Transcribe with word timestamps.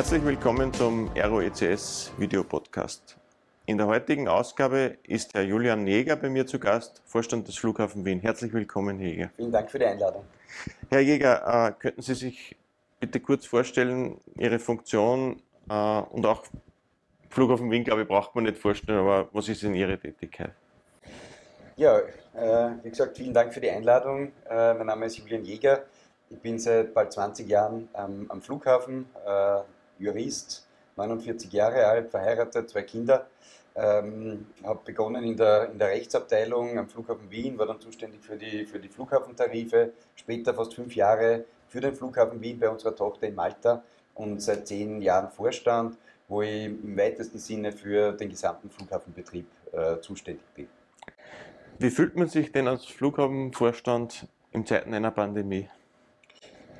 Herzlich 0.00 0.24
willkommen 0.24 0.72
zum 0.72 1.10
ROECS 1.14 2.12
Video 2.16 2.42
Podcast. 2.42 3.18
In 3.66 3.76
der 3.76 3.86
heutigen 3.86 4.28
Ausgabe 4.28 4.96
ist 5.02 5.34
Herr 5.34 5.42
Julian 5.42 5.86
Jäger 5.86 6.16
bei 6.16 6.30
mir 6.30 6.46
zu 6.46 6.58
Gast, 6.58 7.02
Vorstand 7.04 7.46
des 7.46 7.58
Flughafen 7.58 8.02
Wien. 8.06 8.18
Herzlich 8.18 8.50
willkommen, 8.54 8.98
Herr 8.98 9.08
Jäger. 9.08 9.30
Vielen 9.36 9.52
Dank 9.52 9.70
für 9.70 9.78
die 9.78 9.84
Einladung. 9.84 10.24
Herr 10.88 11.00
Jäger, 11.00 11.66
äh, 11.68 11.72
könnten 11.78 12.00
Sie 12.00 12.14
sich 12.14 12.56
bitte 12.98 13.20
kurz 13.20 13.44
vorstellen, 13.44 14.18
Ihre 14.38 14.58
Funktion 14.58 15.42
äh, 15.68 15.74
und 15.74 16.24
auch 16.24 16.44
Flughafen 17.28 17.70
Wien, 17.70 17.84
glaube 17.84 18.00
ich, 18.00 18.08
braucht 18.08 18.34
man 18.34 18.44
nicht 18.44 18.56
vorstellen, 18.56 19.00
aber 19.00 19.28
was 19.34 19.50
ist 19.50 19.62
denn 19.62 19.74
Ihre 19.74 19.98
Tätigkeit? 19.98 20.52
Ja, 21.76 21.98
äh, 21.98 22.70
wie 22.82 22.88
gesagt, 22.88 23.18
vielen 23.18 23.34
Dank 23.34 23.52
für 23.52 23.60
die 23.60 23.68
Einladung. 23.68 24.32
Äh, 24.48 24.72
mein 24.72 24.86
Name 24.86 25.04
ist 25.04 25.18
Julian 25.18 25.44
Jäger. 25.44 25.84
Ich 26.30 26.38
bin 26.38 26.58
seit 26.58 26.94
bald 26.94 27.12
20 27.12 27.46
Jahren 27.46 27.90
ähm, 27.94 28.24
am 28.30 28.40
Flughafen, 28.40 29.04
äh, 29.26 29.60
Jurist, 30.00 30.66
49 30.96 31.52
Jahre 31.52 31.86
alt, 31.86 32.10
verheiratet, 32.10 32.70
zwei 32.70 32.82
Kinder. 32.82 33.26
Ähm, 33.76 34.46
habe 34.64 34.80
begonnen 34.84 35.22
in 35.22 35.36
der, 35.36 35.70
in 35.70 35.78
der 35.78 35.88
Rechtsabteilung 35.88 36.76
am 36.78 36.88
Flughafen 36.88 37.30
Wien, 37.30 37.56
war 37.56 37.66
dann 37.66 37.80
zuständig 37.80 38.20
für 38.20 38.36
die, 38.36 38.66
für 38.66 38.80
die 38.80 38.88
Flughafentarife, 38.88 39.92
später 40.16 40.54
fast 40.54 40.74
fünf 40.74 40.96
Jahre 40.96 41.44
für 41.68 41.80
den 41.80 41.94
Flughafen 41.94 42.40
Wien 42.40 42.58
bei 42.58 42.68
unserer 42.68 42.96
Tochter 42.96 43.28
in 43.28 43.36
Malta 43.36 43.84
und 44.14 44.42
seit 44.42 44.66
zehn 44.66 45.00
Jahren 45.00 45.30
Vorstand, 45.30 45.96
wo 46.26 46.42
ich 46.42 46.64
im 46.64 46.96
weitesten 46.96 47.38
Sinne 47.38 47.70
für 47.70 48.12
den 48.12 48.28
gesamten 48.28 48.70
Flughafenbetrieb 48.70 49.46
äh, 49.72 50.00
zuständig 50.00 50.44
bin. 50.54 50.68
Wie 51.78 51.90
fühlt 51.90 52.16
man 52.16 52.28
sich 52.28 52.52
denn 52.52 52.68
als 52.68 52.84
Flughafenvorstand 52.84 54.26
in 54.52 54.66
Zeiten 54.66 54.92
einer 54.92 55.12
Pandemie? 55.12 55.68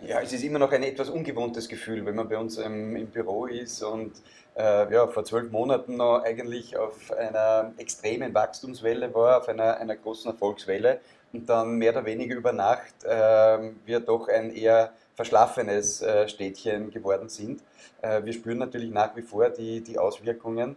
Ja, 0.03 0.23
es 0.23 0.33
ist 0.33 0.43
immer 0.45 0.59
noch 0.59 0.73
ein 0.73 0.83
etwas 0.83 1.11
ungewohntes 1.11 1.69
Gefühl, 1.69 2.07
wenn 2.07 2.15
man 2.15 2.27
bei 2.27 2.39
uns 2.39 2.57
ähm, 2.57 2.97
im 2.97 3.09
Büro 3.09 3.45
ist 3.45 3.83
und 3.83 4.13
äh, 4.57 4.91
ja, 4.91 5.07
vor 5.07 5.25
zwölf 5.25 5.51
Monaten 5.51 5.99
noch 5.99 6.23
eigentlich 6.23 6.75
auf 6.79 7.13
einer 7.13 7.73
extremen 7.77 8.33
Wachstumswelle 8.33 9.13
war, 9.13 9.39
auf 9.39 9.49
einer, 9.49 9.77
einer 9.77 9.97
großen 9.97 10.31
Erfolgswelle 10.31 11.01
und 11.35 11.51
dann 11.51 11.77
mehr 11.77 11.93
oder 11.93 12.07
weniger 12.07 12.35
über 12.35 12.53
Nacht 12.53 13.05
äh, 13.05 13.73
wir 13.85 14.01
doch 14.01 14.29
ein 14.29 14.55
eher 14.55 14.93
verschlafenes 15.17 16.01
äh, 16.01 16.27
Städtchen 16.29 16.91
geworden 16.91 17.29
sind. 17.29 17.63
Äh, 18.01 18.25
wir 18.25 18.33
spüren 18.33 18.59
natürlich 18.59 18.91
nach 18.91 19.15
wie 19.17 19.23
vor 19.23 19.51
die, 19.51 19.83
die 19.83 19.99
Auswirkungen. 19.99 20.77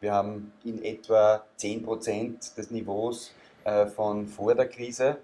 Wir 0.00 0.12
haben 0.12 0.52
in 0.64 0.82
etwa 0.82 1.44
10% 1.60 2.56
des 2.56 2.70
Niveaus 2.72 3.32
äh, 3.62 3.86
von 3.86 4.26
vor 4.26 4.56
der 4.56 4.68
Krise. 4.68 5.18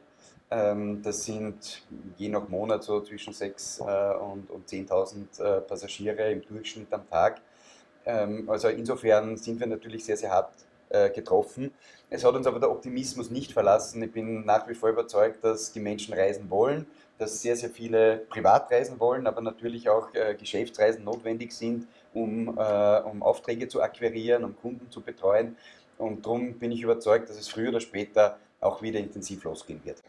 Ähm, 0.54 1.02
das 1.02 1.24
sind 1.24 1.82
je 2.16 2.28
nach 2.28 2.48
Monat 2.48 2.84
so 2.84 3.00
zwischen 3.00 3.32
6.000 3.32 4.12
und, 4.18 4.50
und 4.50 4.68
10.000 4.68 5.60
Passagiere 5.62 6.30
im 6.30 6.42
Durchschnitt 6.42 6.92
am 6.92 7.08
Tag. 7.10 7.40
Ähm, 8.06 8.48
also 8.48 8.68
insofern 8.68 9.36
sind 9.36 9.58
wir 9.58 9.66
natürlich 9.66 10.04
sehr, 10.04 10.16
sehr 10.16 10.30
hart 10.30 10.52
äh, 10.90 11.10
getroffen. 11.10 11.72
Es 12.08 12.24
hat 12.24 12.34
uns 12.34 12.46
aber 12.46 12.60
der 12.60 12.70
Optimismus 12.70 13.30
nicht 13.30 13.52
verlassen. 13.52 14.02
Ich 14.02 14.12
bin 14.12 14.44
nach 14.44 14.68
wie 14.68 14.74
vor 14.74 14.90
überzeugt, 14.90 15.42
dass 15.42 15.72
die 15.72 15.80
Menschen 15.80 16.14
reisen 16.14 16.48
wollen, 16.50 16.86
dass 17.18 17.42
sehr, 17.42 17.56
sehr 17.56 17.70
viele 17.70 18.18
Privatreisen 18.18 19.00
wollen, 19.00 19.26
aber 19.26 19.40
natürlich 19.40 19.88
auch 19.88 20.14
äh, 20.14 20.34
Geschäftsreisen 20.34 21.02
notwendig 21.02 21.52
sind, 21.52 21.88
um, 22.12 22.56
äh, 22.58 23.00
um 23.00 23.22
Aufträge 23.22 23.66
zu 23.66 23.82
akquirieren, 23.82 24.44
um 24.44 24.56
Kunden 24.56 24.88
zu 24.90 25.00
betreuen. 25.00 25.56
Und 25.98 26.26
darum 26.26 26.58
bin 26.58 26.70
ich 26.70 26.82
überzeugt, 26.82 27.28
dass 27.28 27.38
es 27.38 27.48
früher 27.48 27.70
oder 27.70 27.80
später 27.80 28.38
auch 28.64 28.82
wieder 28.82 29.00
intensiv 29.00 29.44
losgehen 29.44 29.80
wird. 29.84 30.02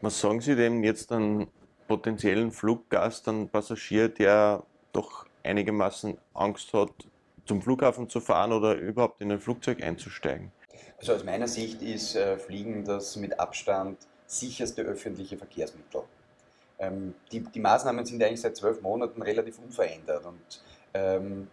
Was 0.00 0.20
sagen 0.20 0.40
Sie 0.40 0.54
denn 0.54 0.82
jetzt 0.82 1.10
an 1.12 1.46
potenziellen 1.88 2.50
Fluggast, 2.50 3.28
an 3.28 3.48
Passagier, 3.48 4.08
der 4.08 4.62
doch 4.92 5.26
einigermaßen 5.42 6.16
Angst 6.34 6.72
hat, 6.72 6.90
zum 7.44 7.60
Flughafen 7.60 8.08
zu 8.08 8.20
fahren 8.20 8.52
oder 8.52 8.74
überhaupt 8.74 9.20
in 9.20 9.32
ein 9.32 9.40
Flugzeug 9.40 9.82
einzusteigen? 9.82 10.50
Also 10.98 11.14
aus 11.14 11.24
meiner 11.24 11.48
Sicht 11.48 11.82
ist 11.82 12.16
äh, 12.16 12.38
Fliegen 12.38 12.84
das 12.84 13.16
mit 13.16 13.38
Abstand 13.38 13.98
sicherste 14.26 14.82
öffentliche 14.82 15.36
Verkehrsmittel. 15.36 16.02
Ähm, 16.78 17.14
die, 17.30 17.40
die, 17.40 17.60
Maßnahmen 17.60 18.04
sind 18.04 18.22
eigentlich 18.22 18.40
seit 18.40 18.56
zwölf 18.56 18.80
Monaten 18.80 19.22
relativ 19.22 19.58
unverändert 19.58 20.24
und 20.24 20.62
ähm, 20.94 21.48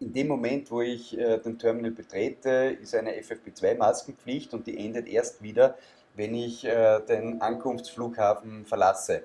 in 0.00 0.12
dem 0.12 0.28
Moment, 0.28 0.70
wo 0.70 0.80
ich 0.80 1.16
äh, 1.18 1.38
den 1.38 1.58
Terminal 1.58 1.92
betrete, 1.92 2.76
ist 2.80 2.94
eine 2.94 3.12
FFP2-Maskenpflicht 3.12 4.52
und 4.52 4.66
die 4.66 4.78
endet 4.78 5.06
erst 5.08 5.42
wieder, 5.42 5.76
wenn 6.14 6.34
ich 6.34 6.64
äh, 6.64 7.00
den 7.00 7.40
Ankunftsflughafen 7.40 8.66
verlasse. 8.66 9.24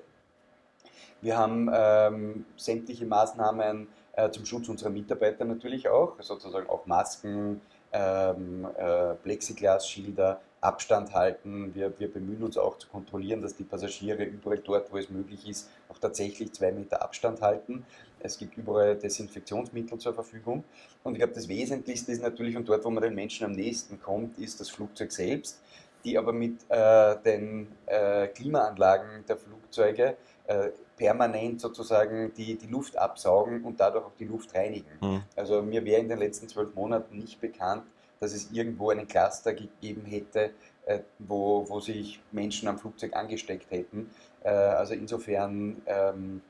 Wir 1.20 1.36
haben 1.36 1.70
ähm, 1.72 2.46
sämtliche 2.56 3.04
Maßnahmen 3.04 3.88
äh, 4.12 4.30
zum 4.30 4.46
Schutz 4.46 4.68
unserer 4.68 4.90
Mitarbeiter 4.90 5.44
natürlich 5.44 5.88
auch, 5.88 6.14
sozusagen 6.20 6.68
auch 6.68 6.86
Masken, 6.86 7.60
ähm, 7.92 8.66
äh, 8.76 9.14
Plexiglasschilder, 9.14 10.40
Abstand 10.60 11.14
halten. 11.14 11.74
Wir, 11.74 11.98
wir 11.98 12.12
bemühen 12.12 12.42
uns 12.42 12.58
auch 12.58 12.76
zu 12.76 12.88
kontrollieren, 12.88 13.40
dass 13.40 13.56
die 13.56 13.64
Passagiere 13.64 14.24
überall 14.24 14.58
dort, 14.58 14.92
wo 14.92 14.98
es 14.98 15.08
möglich 15.08 15.48
ist, 15.48 15.70
auch 15.88 15.98
tatsächlich 15.98 16.52
zwei 16.52 16.72
Meter 16.72 17.02
Abstand 17.02 17.40
halten. 17.40 17.84
Es 18.20 18.38
gibt 18.38 18.58
überall 18.58 18.96
Desinfektionsmittel 18.96 19.98
zur 19.98 20.12
Verfügung. 20.12 20.64
Und 21.02 21.14
ich 21.14 21.18
glaube, 21.20 21.32
das 21.32 21.48
Wesentlichste 21.48 22.12
ist 22.12 22.22
natürlich, 22.22 22.56
und 22.56 22.68
dort, 22.68 22.84
wo 22.84 22.90
man 22.90 23.02
den 23.02 23.14
Menschen 23.14 23.46
am 23.46 23.52
nächsten 23.52 24.00
kommt, 24.00 24.38
ist 24.38 24.60
das 24.60 24.68
Flugzeug 24.68 25.12
selbst, 25.12 25.60
die 26.04 26.18
aber 26.18 26.32
mit 26.32 26.58
äh, 26.68 27.16
den 27.24 27.68
äh, 27.86 28.28
Klimaanlagen 28.28 29.24
der 29.26 29.38
Flugzeuge 29.38 30.16
äh, 30.46 30.70
permanent 30.96 31.60
sozusagen 31.62 32.32
die, 32.34 32.56
die 32.56 32.66
Luft 32.66 32.98
absaugen 32.98 33.64
und 33.64 33.80
dadurch 33.80 34.04
auch 34.04 34.16
die 34.18 34.26
Luft 34.26 34.54
reinigen. 34.54 34.90
Mhm. 35.00 35.22
Also 35.34 35.62
mir 35.62 35.82
wäre 35.84 36.02
in 36.02 36.08
den 36.08 36.18
letzten 36.18 36.48
zwölf 36.48 36.74
Monaten 36.74 37.16
nicht 37.16 37.40
bekannt, 37.40 37.84
dass 38.20 38.34
es 38.34 38.50
irgendwo 38.52 38.90
einen 38.90 39.08
Cluster 39.08 39.54
gegeben 39.54 40.04
hätte, 40.04 40.50
äh, 40.86 41.00
wo, 41.18 41.68
wo 41.68 41.80
sich 41.80 42.20
Menschen 42.30 42.68
am 42.68 42.78
Flugzeug 42.78 43.16
angesteckt 43.16 43.70
hätten. 43.70 44.10
Äh, 44.44 44.50
also 44.50 44.94
insofern 44.94 45.80
ähm, 45.86 46.42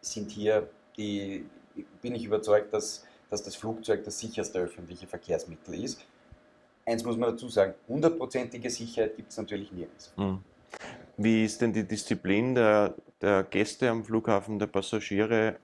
sind 0.00 0.30
hier 0.30 0.68
die, 0.96 1.44
bin 2.00 2.14
ich 2.14 2.24
überzeugt, 2.24 2.72
dass, 2.72 3.04
dass 3.30 3.42
das 3.42 3.54
Flugzeug 3.54 4.02
das 4.04 4.18
sicherste 4.18 4.58
öffentliche 4.58 5.06
Verkehrsmittel 5.06 5.84
ist. 5.84 6.04
Eins 6.86 7.04
muss 7.04 7.18
man 7.18 7.30
dazu 7.32 7.48
sagen, 7.48 7.74
hundertprozentige 7.86 8.70
Sicherheit 8.70 9.14
gibt 9.16 9.30
es 9.30 9.36
natürlich 9.36 9.70
nirgends. 9.70 10.12
Mhm. 10.16 10.40
Wie 11.18 11.44
ist 11.44 11.60
denn 11.60 11.72
die 11.72 11.86
Disziplin 11.86 12.54
der, 12.54 12.94
der 13.20 13.42
Gäste 13.42 13.90
am 13.90 14.04
Flughafen, 14.04 14.58
der 14.58 14.68
Passagiere? 14.68 15.56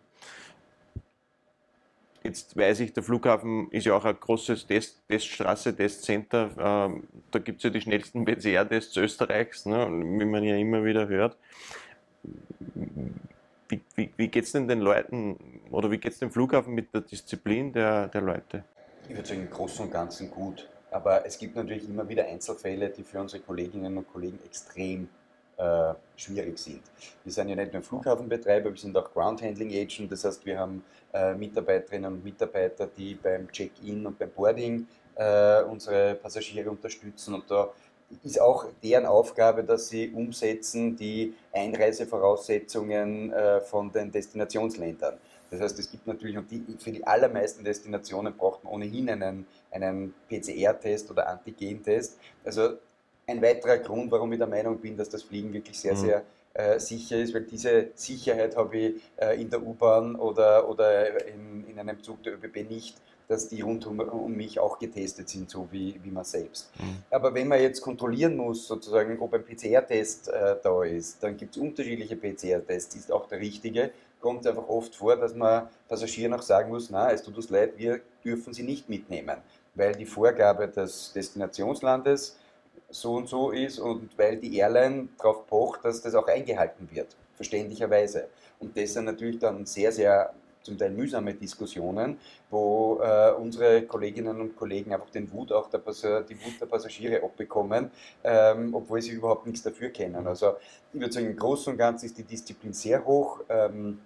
Jetzt 2.24 2.56
weiß 2.56 2.80
ich, 2.80 2.94
der 2.94 3.02
Flughafen 3.02 3.70
ist 3.70 3.84
ja 3.84 3.94
auch 3.94 4.04
ein 4.06 4.18
großes 4.18 4.66
Test, 4.66 5.06
Teststraße, 5.08 5.76
Testcenter. 5.76 6.50
Ähm, 6.58 7.04
da 7.30 7.38
gibt 7.38 7.58
es 7.58 7.64
ja 7.64 7.70
die 7.70 7.82
schnellsten 7.82 8.24
PCR-Tests 8.24 8.96
Österreichs, 8.96 9.66
ne, 9.66 9.86
wie 9.90 10.24
man 10.24 10.42
ja 10.42 10.56
immer 10.56 10.82
wieder 10.82 11.06
hört. 11.06 11.36
Wie, 13.68 13.80
wie, 13.94 14.10
wie 14.16 14.28
geht 14.28 14.44
es 14.44 14.52
denn 14.52 14.66
den 14.66 14.80
Leuten 14.80 15.36
oder 15.70 15.90
wie 15.90 15.98
geht 15.98 16.12
es 16.12 16.18
dem 16.18 16.30
Flughafen 16.30 16.74
mit 16.74 16.94
der 16.94 17.02
Disziplin 17.02 17.74
der, 17.74 18.08
der 18.08 18.22
Leute? 18.22 18.64
Ich 19.06 19.14
würde 19.14 19.28
sagen, 19.28 19.42
im 19.42 19.50
Großen 19.50 19.84
und 19.84 19.90
Ganzen 19.90 20.30
gut. 20.30 20.66
Aber 20.90 21.26
es 21.26 21.38
gibt 21.38 21.56
natürlich 21.56 21.86
immer 21.86 22.08
wieder 22.08 22.24
Einzelfälle, 22.24 22.88
die 22.88 23.02
für 23.02 23.20
unsere 23.20 23.42
Kolleginnen 23.42 23.98
und 23.98 24.10
Kollegen 24.10 24.38
extrem 24.46 25.08
äh, 25.56 25.94
schwierig 26.16 26.58
sind. 26.58 26.82
Wir 27.22 27.32
sind 27.32 27.48
ja 27.48 27.56
nicht 27.56 27.72
nur 27.72 27.82
Flughafenbetreiber, 27.82 28.70
wir 28.70 28.76
sind 28.76 28.96
auch 28.96 29.12
Ground 29.12 29.42
Handling 29.42 29.70
Agent, 29.70 30.10
das 30.10 30.24
heißt, 30.24 30.44
wir 30.46 30.58
haben 30.58 30.84
äh, 31.12 31.34
Mitarbeiterinnen 31.34 32.12
und 32.12 32.24
Mitarbeiter, 32.24 32.86
die 32.86 33.14
beim 33.14 33.50
Check-in 33.50 34.06
und 34.06 34.18
beim 34.18 34.30
Boarding 34.30 34.86
äh, 35.16 35.62
unsere 35.62 36.14
Passagiere 36.16 36.70
unterstützen 36.70 37.34
und 37.34 37.50
da 37.50 37.70
ist 38.22 38.40
auch 38.40 38.66
deren 38.82 39.06
Aufgabe, 39.06 39.64
dass 39.64 39.88
sie 39.88 40.10
umsetzen 40.10 40.96
die 40.96 41.34
Einreisevoraussetzungen 41.52 43.32
äh, 43.32 43.60
von 43.60 43.90
den 43.90 44.12
Destinationsländern. 44.12 45.18
Das 45.50 45.60
heißt, 45.60 45.78
es 45.78 45.90
gibt 45.90 46.06
natürlich, 46.06 46.36
und 46.36 46.50
die, 46.50 46.64
für 46.78 46.90
die 46.90 47.06
allermeisten 47.06 47.64
Destinationen 47.64 48.36
braucht 48.36 48.64
man 48.64 48.72
ohnehin 48.72 49.08
einen, 49.10 49.46
einen 49.70 50.14
PCR-Test 50.28 51.10
oder 51.10 51.28
Antigen-Test. 51.28 52.18
Also 52.44 52.78
ein 53.26 53.42
weiterer 53.42 53.78
Grund, 53.78 54.10
warum 54.10 54.32
ich 54.32 54.38
der 54.38 54.46
Meinung 54.46 54.78
bin, 54.78 54.96
dass 54.96 55.08
das 55.08 55.22
Fliegen 55.22 55.52
wirklich 55.52 55.78
sehr, 55.78 55.94
mhm. 55.94 55.98
sehr 55.98 56.22
äh, 56.54 56.78
sicher 56.78 57.18
ist, 57.18 57.34
weil 57.34 57.42
diese 57.42 57.88
Sicherheit 57.94 58.56
habe 58.56 58.76
ich 58.76 59.02
äh, 59.16 59.40
in 59.40 59.50
der 59.50 59.62
U-Bahn 59.62 60.14
oder, 60.16 60.68
oder 60.68 61.26
in, 61.26 61.66
in 61.68 61.78
einem 61.78 62.02
Zug 62.02 62.22
der 62.22 62.34
ÖBB 62.34 62.70
nicht, 62.70 62.96
dass 63.28 63.48
die 63.48 63.60
rund 63.62 63.86
um, 63.86 63.98
um 64.00 64.32
mich 64.36 64.60
auch 64.60 64.78
getestet 64.78 65.28
sind, 65.28 65.50
so 65.50 65.66
wie, 65.70 65.98
wie 66.02 66.10
man 66.10 66.24
selbst. 66.24 66.70
Mhm. 66.78 67.02
Aber 67.10 67.34
wenn 67.34 67.48
man 67.48 67.60
jetzt 67.60 67.80
kontrollieren 67.80 68.36
muss, 68.36 68.66
sozusagen, 68.68 69.18
ob 69.18 69.34
ein 69.34 69.44
PCR-Test 69.44 70.28
äh, 70.28 70.56
da 70.62 70.84
ist, 70.84 71.22
dann 71.22 71.36
gibt 71.36 71.56
es 71.56 71.62
unterschiedliche 71.62 72.16
PCR-Tests, 72.16 72.94
ist 72.96 73.12
auch 73.12 73.26
der 73.26 73.40
richtige. 73.40 73.90
Kommt 74.20 74.46
einfach 74.46 74.68
oft 74.68 74.94
vor, 74.94 75.16
dass 75.16 75.34
man 75.34 75.68
Passagieren 75.88 76.34
auch 76.34 76.42
sagen 76.42 76.70
muss, 76.70 76.88
na, 76.90 77.10
es 77.10 77.22
tut 77.22 77.36
uns 77.36 77.50
leid, 77.50 77.72
wir 77.76 78.00
dürfen 78.24 78.54
sie 78.54 78.62
nicht 78.62 78.88
mitnehmen, 78.88 79.36
weil 79.74 79.94
die 79.94 80.06
Vorgabe 80.06 80.68
des 80.68 81.12
Destinationslandes 81.14 82.38
so 82.94 83.14
und 83.14 83.28
so 83.28 83.50
ist 83.50 83.78
und 83.78 84.16
weil 84.16 84.36
die 84.36 84.56
Airline 84.56 85.08
darauf 85.18 85.46
pocht, 85.46 85.84
dass 85.84 86.00
das 86.00 86.14
auch 86.14 86.28
eingehalten 86.28 86.88
wird, 86.92 87.08
verständlicherweise. 87.34 88.28
Und 88.60 88.76
das 88.76 88.92
sind 88.92 89.06
natürlich 89.06 89.38
dann 89.38 89.66
sehr, 89.66 89.90
sehr 89.90 90.32
zum 90.62 90.78
Teil 90.78 90.90
mühsame 90.90 91.34
Diskussionen, 91.34 92.18
wo 92.50 93.00
äh, 93.02 93.32
unsere 93.32 93.82
Kolleginnen 93.82 94.40
und 94.40 94.56
Kollegen 94.56 94.94
einfach 94.94 95.10
den 95.10 95.30
Wut 95.30 95.52
auch 95.52 95.68
der 95.68 95.80
die 95.80 96.36
Wut 96.36 96.60
der 96.60 96.66
Passagiere 96.66 97.22
abbekommen, 97.22 97.90
ähm, 98.22 98.74
obwohl 98.74 99.02
sie 99.02 99.10
überhaupt 99.10 99.44
nichts 99.46 99.62
dafür 99.62 99.90
kennen. 99.90 100.26
Also 100.26 100.54
ich 100.92 101.00
würde 101.00 101.12
sagen, 101.12 101.26
im 101.26 101.36
Großen 101.36 101.72
und 101.72 101.78
Ganzen 101.78 102.06
ist 102.06 102.16
die 102.16 102.22
Disziplin 102.22 102.72
sehr 102.72 103.04
hoch 103.04 103.40
ähm, 103.48 104.00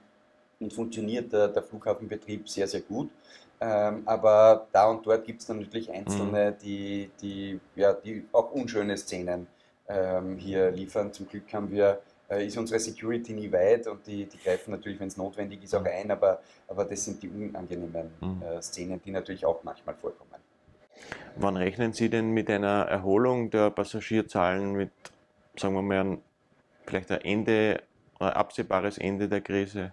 und 0.59 0.73
funktioniert 0.73 1.33
der, 1.33 1.49
der, 1.49 1.63
Flughafenbetrieb 1.63 2.49
sehr, 2.49 2.67
sehr 2.67 2.81
gut. 2.81 3.11
Ähm, 3.61 4.03
aber 4.07 4.69
da 4.73 4.89
und 4.89 5.05
dort 5.05 5.25
gibt 5.25 5.41
es 5.41 5.47
dann 5.47 5.61
natürlich 5.61 5.91
Einzelne, 5.91 6.53
mhm. 6.53 6.59
die, 6.63 7.11
die, 7.21 7.61
ja, 7.75 7.93
die 7.93 8.25
auch 8.33 8.53
unschöne 8.53 8.97
Szenen 8.97 9.49
ähm, 9.89 10.37
hier 10.37 10.71
liefern. 10.71 11.13
Zum 11.13 11.29
Glück 11.29 11.53
haben 11.53 11.71
wir 11.71 12.01
äh, 12.31 12.47
ist 12.47 12.57
unsere 12.57 12.79
Security 12.79 13.33
nie 13.33 13.51
weit 13.51 13.87
und 13.87 14.07
die, 14.07 14.27
die 14.27 14.39
greifen 14.39 14.73
natürlich, 14.73 15.01
wenn 15.01 15.09
es 15.09 15.17
notwendig 15.17 15.65
ist, 15.65 15.75
auch 15.75 15.81
mhm. 15.81 15.89
ein, 15.89 16.11
aber, 16.11 16.41
aber 16.69 16.85
das 16.85 17.05
sind 17.05 17.23
die 17.23 17.29
unangenehmen 17.29 18.11
mhm. 18.21 18.43
äh, 18.43 18.63
Szenen, 18.63 19.01
die 19.03 19.11
natürlich 19.11 19.45
auch 19.45 19.65
manchmal 19.65 19.95
vorkommen. 19.95 20.29
Wann 21.37 21.57
rechnen 21.57 21.93
Sie 21.93 22.11
denn 22.11 22.31
mit 22.31 22.51
einer 22.51 22.87
Erholung 22.87 23.51
der 23.51 23.71
Passagierzahlen, 23.71 24.73
mit, 24.73 24.91
sagen 25.57 25.75
wir 25.75 25.83
mal, 25.83 26.19
vielleicht 26.85 27.11
ein 27.13 27.21
Ende, 27.23 27.83
ein 28.19 28.31
absehbares 28.31 28.99
Ende 28.99 29.29
der 29.29 29.41
Krise? 29.41 29.93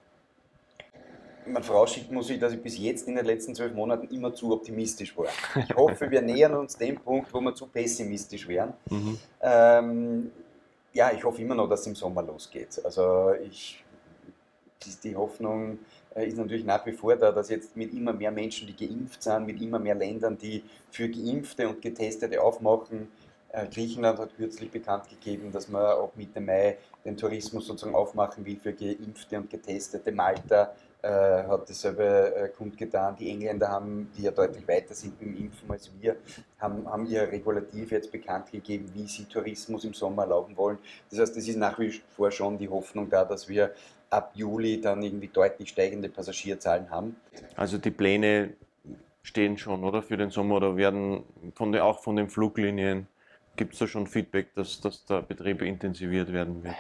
Man 1.48 1.64
vorausschickt 1.64 2.12
muss 2.12 2.30
ich, 2.30 2.40
dass 2.40 2.54
ich 2.54 2.62
bis 2.62 2.78
jetzt 2.78 3.08
in 3.08 3.16
den 3.16 3.26
letzten 3.26 3.54
zwölf 3.54 3.74
Monaten 3.74 4.08
immer 4.14 4.34
zu 4.34 4.52
optimistisch 4.54 5.16
war. 5.18 5.28
Ich 5.56 5.76
hoffe, 5.76 6.10
wir 6.10 6.22
nähern 6.22 6.56
uns 6.56 6.76
dem 6.76 6.96
Punkt, 6.96 7.34
wo 7.34 7.40
wir 7.42 7.54
zu 7.54 7.68
pessimistisch 7.68 8.48
wären. 8.48 8.74
Mhm. 8.90 9.20
Ähm, 9.42 10.32
ja, 10.94 11.12
ich 11.14 11.24
hoffe 11.24 11.42
immer 11.42 11.56
noch, 11.56 11.68
dass 11.68 11.82
es 11.82 11.88
im 11.88 11.96
Sommer 11.96 12.24
losgeht. 12.24 12.82
Also 12.84 13.34
ich, 13.44 13.84
die 15.04 15.16
Hoffnung 15.16 15.80
äh, 16.16 16.28
ist 16.28 16.38
natürlich 16.38 16.66
nach 16.66 16.86
wie 16.86 16.94
vor 16.94 17.16
da, 17.16 17.32
dass 17.32 17.50
jetzt 17.50 17.76
mit 17.76 17.94
immer 17.94 18.14
mehr 18.14 18.32
Menschen, 18.32 18.68
die 18.68 18.88
geimpft 18.88 19.22
sind, 19.22 19.46
mit 19.46 19.62
immer 19.62 19.78
mehr 19.78 19.96
Ländern, 19.96 20.38
die 20.38 20.64
für 20.90 21.10
Geimpfte 21.10 21.68
und 21.68 21.82
Getestete 21.82 22.42
aufmachen, 22.42 23.10
äh, 23.56 23.68
Griechenland 23.68 24.20
hat 24.20 24.36
kürzlich 24.36 24.70
bekannt 24.70 25.10
gegeben, 25.10 25.52
dass 25.52 25.70
man 25.70 25.86
ab 25.86 26.14
Mitte 26.16 26.42
Mai 26.42 26.78
den 27.06 27.16
Tourismus 27.16 27.68
sozusagen 27.68 27.96
aufmachen 27.96 28.46
will 28.46 28.58
für 28.58 28.74
Geimpfte 28.74 29.38
und 29.38 29.50
Getestete. 29.50 30.12
Malta 30.12 30.74
hat 31.08 31.70
dasselbe 31.70 32.36
äh, 32.36 32.50
kundgetan. 32.50 33.16
Die 33.18 33.30
Engländer 33.30 33.70
haben, 33.70 34.12
die 34.18 34.24
ja 34.24 34.32
deutlich 34.32 34.68
weiter 34.68 34.94
sind 34.94 35.22
im 35.22 35.36
Impfen 35.38 35.70
als 35.70 35.92
wir, 36.00 36.16
haben, 36.60 36.90
haben 36.90 37.06
ihr 37.08 37.22
Regulativ 37.32 37.92
jetzt 37.92 38.12
bekannt 38.12 38.52
gegeben, 38.52 38.90
wie 38.94 39.08
sie 39.08 39.26
Tourismus 39.26 39.84
im 39.84 39.94
Sommer 39.94 40.24
erlauben 40.24 40.56
wollen. 40.58 40.78
Das 41.10 41.20
heißt, 41.20 41.38
es 41.38 41.48
ist 41.48 41.58
nach 41.58 41.80
wie 41.80 41.92
vor 42.16 42.32
schon 42.32 42.58
die 42.58 42.70
Hoffnung 42.70 43.10
da, 43.10 43.26
dass 43.26 43.48
wir 43.48 43.72
ab 44.10 44.32
Juli 44.36 44.80
dann 44.82 45.02
irgendwie 45.02 45.28
deutlich 45.28 45.70
steigende 45.70 46.10
Passagierzahlen 46.10 46.90
haben. 46.90 47.16
Also 47.56 47.78
die 47.78 47.92
Pläne 47.92 48.54
stehen 49.24 49.58
schon, 49.58 49.84
oder? 49.84 50.02
Für 50.02 50.18
den 50.18 50.30
Sommer 50.30 50.58
oder 50.58 50.78
werden 50.78 51.24
von 51.56 51.72
den, 51.72 51.82
auch 51.82 52.02
von 52.02 52.16
den 52.16 52.30
Fluglinien 52.30 53.08
Gibt 53.56 53.74
es 53.74 53.80
da 53.80 53.88
schon 53.88 54.06
Feedback, 54.06 54.54
dass, 54.54 54.82
dass 54.82 55.06
der 55.06 55.22
Betrieb 55.22 55.62
intensiviert 55.62 56.32
werden 56.34 56.64
wird? 56.64 56.76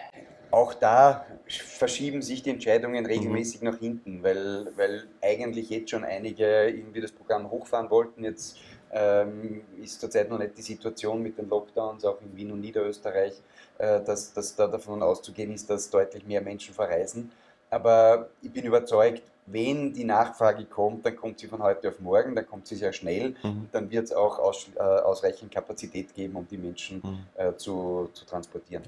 Auch 0.55 0.73
da 0.73 1.25
verschieben 1.49 2.21
sich 2.21 2.41
die 2.41 2.51
Entscheidungen 2.51 3.05
regelmäßig 3.05 3.59
mhm. 3.59 3.67
nach 3.67 3.77
hinten, 3.77 4.23
weil, 4.23 4.71
weil 4.77 5.03
eigentlich 5.21 5.69
jetzt 5.69 5.89
schon 5.89 6.05
einige 6.05 6.69
irgendwie 6.69 7.01
das 7.01 7.11
Programm 7.11 7.51
hochfahren 7.51 7.89
wollten. 7.89 8.23
Jetzt 8.23 8.55
ähm, 8.93 9.63
ist 9.83 9.99
zurzeit 9.99 10.29
noch 10.29 10.39
nicht 10.39 10.57
die 10.57 10.61
Situation 10.61 11.21
mit 11.21 11.37
den 11.37 11.49
Lockdowns, 11.49 12.05
auch 12.05 12.21
in 12.21 12.33
Wien 12.37 12.53
und 12.53 12.61
Niederösterreich, 12.61 13.33
äh, 13.79 13.99
dass, 13.99 14.31
dass 14.31 14.55
da 14.55 14.67
davon 14.67 15.03
auszugehen 15.03 15.53
ist, 15.53 15.69
dass 15.69 15.89
deutlich 15.89 16.25
mehr 16.25 16.39
Menschen 16.39 16.73
verreisen. 16.73 17.33
Aber 17.69 18.29
ich 18.41 18.49
bin 18.49 18.63
überzeugt, 18.63 19.23
wenn 19.47 19.91
die 19.91 20.05
Nachfrage 20.05 20.63
kommt, 20.63 21.05
dann 21.05 21.17
kommt 21.17 21.37
sie 21.39 21.47
von 21.47 21.61
heute 21.61 21.89
auf 21.89 21.99
morgen, 21.99 22.33
dann 22.33 22.47
kommt 22.47 22.65
sie 22.65 22.75
sehr 22.75 22.93
schnell, 22.93 23.35
mhm. 23.43 23.67
dann 23.73 23.91
wird 23.91 24.05
es 24.05 24.13
auch 24.13 24.39
aus, 24.39 24.67
äh, 24.73 24.79
ausreichend 24.79 25.51
Kapazität 25.51 26.13
geben, 26.13 26.37
um 26.37 26.47
die 26.47 26.57
Menschen 26.57 27.01
mhm. 27.03 27.19
äh, 27.35 27.53
zu, 27.57 28.09
zu 28.13 28.25
transportieren. 28.25 28.83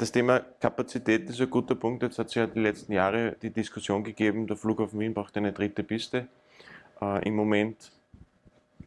Das 0.00 0.10
Thema 0.10 0.40
Kapazität 0.58 1.28
ist 1.28 1.42
ein 1.42 1.50
guter 1.50 1.74
Punkt. 1.74 2.02
Jetzt 2.02 2.18
hat 2.18 2.28
es 2.28 2.34
ja 2.34 2.46
die 2.46 2.60
letzten 2.60 2.94
Jahre 2.94 3.36
die 3.42 3.50
Diskussion 3.50 4.02
gegeben, 4.02 4.46
der 4.46 4.56
Flughafen 4.56 4.98
Wien 4.98 5.12
braucht 5.12 5.36
eine 5.36 5.52
dritte 5.52 5.82
Piste. 5.82 6.26
Äh, 7.02 7.28
Im 7.28 7.36
Moment 7.36 7.92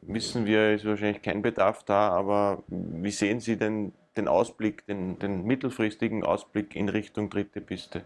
wissen 0.01 0.47
wir, 0.47 0.73
ist 0.73 0.85
wahrscheinlich 0.85 1.21
kein 1.21 1.43
Bedarf 1.43 1.83
da, 1.83 2.09
aber 2.09 2.63
wie 2.67 3.11
sehen 3.11 3.39
Sie 3.39 3.57
denn 3.57 3.93
den 4.17 4.27
Ausblick, 4.27 4.87
den, 4.87 5.19
den 5.19 5.45
mittelfristigen 5.45 6.23
Ausblick 6.23 6.75
in 6.75 6.89
Richtung 6.89 7.29
dritte 7.29 7.61
Piste? 7.61 8.01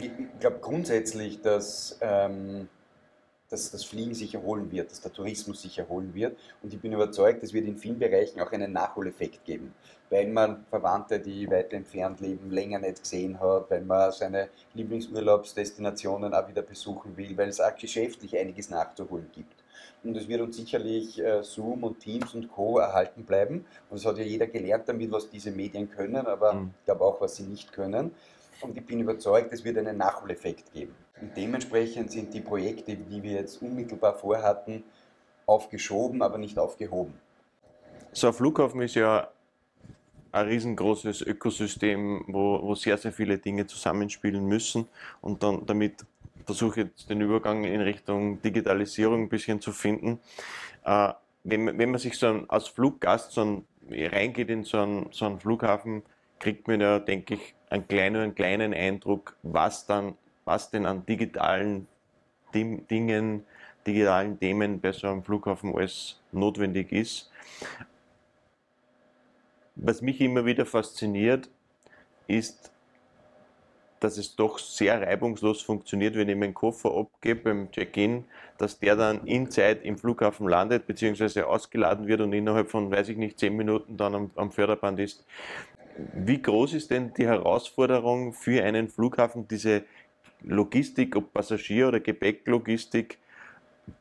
ich 0.00 0.10
glaube 0.40 0.60
grundsätzlich, 0.60 1.42
dass, 1.42 1.98
ähm, 2.00 2.66
dass 3.50 3.72
das 3.72 3.84
Fliegen 3.84 4.14
sich 4.14 4.34
erholen 4.34 4.72
wird, 4.72 4.90
dass 4.90 5.02
der 5.02 5.12
Tourismus 5.12 5.60
sich 5.60 5.78
erholen 5.78 6.14
wird. 6.14 6.38
Und 6.62 6.72
ich 6.72 6.80
bin 6.80 6.94
überzeugt, 6.94 7.42
es 7.42 7.52
wird 7.52 7.66
in 7.66 7.76
vielen 7.76 7.98
Bereichen 7.98 8.40
auch 8.40 8.50
einen 8.52 8.72
Nachholeffekt 8.72 9.44
geben. 9.44 9.74
Weil 10.14 10.28
man 10.28 10.64
Verwandte, 10.70 11.18
die 11.18 11.50
weit 11.50 11.72
entfernt 11.72 12.20
leben, 12.20 12.50
länger 12.52 12.78
nicht 12.78 13.02
gesehen 13.02 13.40
hat, 13.40 13.68
weil 13.68 13.80
man 13.80 14.12
seine 14.12 14.48
Lieblingsurlaubsdestinationen 14.74 16.32
auch 16.32 16.48
wieder 16.48 16.62
besuchen 16.62 17.16
will, 17.16 17.36
weil 17.36 17.48
es 17.48 17.60
auch 17.60 17.74
geschäftlich 17.74 18.38
einiges 18.38 18.70
nachzuholen 18.70 19.28
gibt. 19.34 19.54
Und 20.04 20.16
es 20.16 20.28
wird 20.28 20.40
uns 20.42 20.56
sicherlich 20.56 21.18
äh, 21.18 21.42
Zoom 21.42 21.82
und 21.82 21.98
Teams 21.98 22.32
und 22.34 22.48
Co. 22.48 22.78
erhalten 22.78 23.24
bleiben. 23.24 23.64
Und 23.90 23.96
es 23.96 24.06
hat 24.06 24.18
ja 24.18 24.22
jeder 24.22 24.46
gelernt 24.46 24.88
damit, 24.88 25.10
was 25.10 25.28
diese 25.30 25.50
Medien 25.50 25.90
können, 25.90 26.26
aber 26.26 26.52
mhm. 26.52 26.70
ich 26.78 26.84
glaube 26.84 27.04
auch, 27.04 27.20
was 27.20 27.34
sie 27.34 27.44
nicht 27.44 27.72
können 27.72 28.12
und 28.60 28.76
ich 28.76 28.86
bin 28.86 29.00
überzeugt, 29.00 29.52
es 29.52 29.64
wird 29.64 29.78
einen 29.78 29.96
Nachholeffekt 29.96 30.72
geben. 30.72 30.94
Und 31.20 31.36
dementsprechend 31.36 32.12
sind 32.12 32.32
die 32.34 32.40
Projekte, 32.40 32.96
die 32.96 33.22
wir 33.22 33.32
jetzt 33.32 33.60
unmittelbar 33.62 34.14
vorhatten, 34.14 34.84
aufgeschoben, 35.46 36.22
aber 36.22 36.38
nicht 36.38 36.58
aufgehoben. 36.58 37.14
So 38.12 38.28
ein 38.28 38.32
Flughafen 38.32 38.80
ist 38.80 38.94
ja 38.94 39.28
ein 40.34 40.48
riesengroßes 40.48 41.22
Ökosystem, 41.22 42.24
wo, 42.26 42.60
wo 42.62 42.74
sehr, 42.74 42.98
sehr 42.98 43.12
viele 43.12 43.38
Dinge 43.38 43.66
zusammenspielen 43.66 44.44
müssen. 44.44 44.88
Und 45.20 45.42
dann 45.42 45.64
damit 45.64 46.04
versuche 46.44 46.80
ich 46.80 46.86
jetzt 46.86 47.10
den 47.10 47.20
Übergang 47.20 47.64
in 47.64 47.80
Richtung 47.80 48.42
Digitalisierung 48.42 49.22
ein 49.22 49.28
bisschen 49.28 49.60
zu 49.60 49.72
finden. 49.72 50.18
Äh, 50.84 51.12
wenn, 51.44 51.78
wenn 51.78 51.90
man 51.90 52.00
sich 52.00 52.18
so 52.18 52.26
ein, 52.26 52.50
als 52.50 52.68
Fluggast 52.68 53.32
so 53.32 53.44
ein, 53.44 53.64
reingeht 53.90 54.50
in 54.50 54.64
so 54.64 54.78
einen, 54.78 55.06
so 55.12 55.26
einen 55.26 55.38
Flughafen, 55.38 56.02
kriegt 56.40 56.66
man 56.66 56.80
ja, 56.80 56.98
denke 56.98 57.34
ich, 57.34 57.54
einen 57.70 57.86
kleinen, 57.86 58.16
einen 58.16 58.34
kleinen 58.34 58.74
Eindruck, 58.74 59.36
was 59.42 59.86
dann, 59.86 60.16
was 60.44 60.70
denn 60.70 60.84
an 60.84 61.06
digitalen 61.06 61.86
Dingen, 62.54 63.44
digitalen 63.86 64.38
Themen 64.38 64.80
bei 64.80 64.92
so 64.92 65.08
einem 65.08 65.22
Flughafen 65.22 65.74
alles 65.74 66.20
notwendig 66.32 66.92
ist. 66.92 67.30
Was 69.76 70.02
mich 70.02 70.20
immer 70.20 70.44
wieder 70.44 70.66
fasziniert, 70.66 71.50
ist, 72.26 72.70
dass 74.04 74.18
es 74.18 74.36
doch 74.36 74.58
sehr 74.58 75.00
reibungslos 75.00 75.62
funktioniert, 75.62 76.14
wenn 76.14 76.28
ich 76.28 76.36
meinen 76.36 76.54
Koffer 76.54 76.94
abgebe 76.94 77.40
beim 77.40 77.70
Check-in, 77.70 78.24
dass 78.58 78.78
der 78.78 78.96
dann 78.96 79.26
in 79.26 79.50
Zeit 79.50 79.82
im 79.82 79.96
Flughafen 79.96 80.46
landet, 80.46 80.86
beziehungsweise 80.86 81.46
ausgeladen 81.46 82.06
wird 82.06 82.20
und 82.20 82.32
innerhalb 82.32 82.70
von, 82.70 82.90
weiß 82.90 83.08
ich 83.08 83.16
nicht, 83.16 83.38
zehn 83.38 83.56
Minuten 83.56 83.96
dann 83.96 84.14
am, 84.14 84.30
am 84.36 84.52
Förderband 84.52 85.00
ist. 85.00 85.24
Wie 86.12 86.40
groß 86.40 86.74
ist 86.74 86.90
denn 86.90 87.14
die 87.14 87.26
Herausforderung 87.26 88.32
für 88.32 88.62
einen 88.62 88.88
Flughafen, 88.88 89.48
diese 89.48 89.84
Logistik, 90.42 91.16
ob 91.16 91.32
Passagier- 91.32 91.88
oder 91.88 92.00
Gepäcklogistik, 92.00 93.18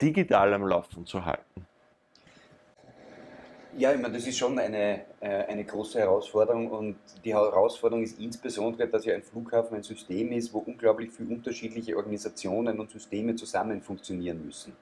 digital 0.02 0.54
am 0.54 0.68
Laufen 0.68 1.06
zu 1.06 1.24
halten? 1.24 1.66
Ja, 3.76 3.92
ich 3.92 4.00
meine, 4.00 4.14
das 4.14 4.28
ist 4.28 4.38
schon 4.38 4.60
eine, 4.60 5.02
äh, 5.20 5.46
eine 5.46 5.64
große 5.64 5.98
Herausforderung 5.98 6.70
und 6.70 6.96
die 7.26 7.34
Herausforderung 7.34 8.04
ist 8.04 8.20
insbesondere, 8.20 8.88
dass 8.88 9.04
ja 9.04 9.16
ein 9.16 9.24
Flughafen 9.24 9.76
ein 9.76 9.82
System 9.82 10.32
ist, 10.32 10.54
wo 10.54 10.60
unglaublich 10.60 11.12
viele 11.12 11.30
unterschiedliche 11.30 11.98
Organisationen 11.98 12.80
und 12.80 12.92
Systeme 12.92 13.36
zusammen 13.36 13.82
funktionieren 13.82 14.46
müssen. 14.46 14.74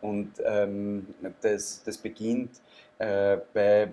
Und 0.00 0.32
ähm, 0.44 1.06
das, 1.40 1.84
das 1.84 1.98
beginnt 1.98 2.60
äh, 2.98 3.38
bei 3.54 3.90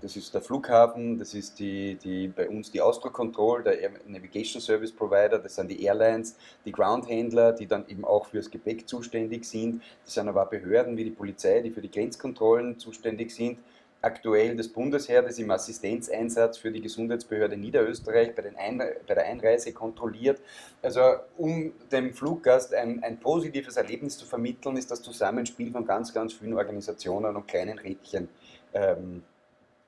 das 0.00 0.16
ist 0.16 0.34
der 0.34 0.40
Flughafen, 0.40 1.18
das 1.18 1.34
ist 1.34 1.58
die, 1.58 1.96
die, 1.96 2.28
bei 2.28 2.48
uns 2.48 2.70
die 2.70 2.80
Austro 2.80 3.10
Control, 3.10 3.62
der 3.62 3.90
Navigation 4.06 4.60
Service 4.60 4.92
Provider, 4.92 5.38
das 5.38 5.56
sind 5.56 5.70
die 5.70 5.82
Airlines, 5.84 6.36
die 6.64 6.72
Groundhändler, 6.72 7.52
die 7.52 7.66
dann 7.66 7.86
eben 7.88 8.04
auch 8.04 8.26
fürs 8.26 8.50
Gepäck 8.50 8.88
zuständig 8.88 9.44
sind. 9.44 9.82
Das 10.04 10.14
sind 10.14 10.28
aber 10.28 10.44
auch 10.44 10.50
Behörden 10.50 10.96
wie 10.96 11.04
die 11.04 11.10
Polizei, 11.10 11.60
die 11.60 11.70
für 11.70 11.80
die 11.80 11.90
Grenzkontrollen 11.90 12.78
zuständig 12.78 13.34
sind. 13.34 13.58
Aktuell 14.04 14.56
das 14.56 14.66
Bundesheer, 14.66 15.22
das 15.22 15.38
im 15.38 15.52
Assistenzeinsatz 15.52 16.58
für 16.58 16.72
die 16.72 16.80
Gesundheitsbehörde 16.80 17.56
Niederösterreich 17.56 18.34
bei, 18.34 18.42
Einre 18.58 18.96
bei 19.06 19.14
der 19.14 19.26
Einreise 19.26 19.72
kontrolliert. 19.72 20.40
Also 20.82 21.00
um 21.36 21.72
dem 21.92 22.12
Fluggast 22.12 22.74
ein, 22.74 23.00
ein 23.04 23.20
positives 23.20 23.76
Erlebnis 23.76 24.18
zu 24.18 24.26
vermitteln, 24.26 24.76
ist 24.76 24.90
das 24.90 25.02
Zusammenspiel 25.02 25.70
von 25.70 25.86
ganz, 25.86 26.12
ganz 26.12 26.32
vielen 26.32 26.54
Organisationen 26.54 27.36
und 27.36 27.46
kleinen 27.46 27.78
Rädchen 27.78 28.28
ähm, 28.74 29.22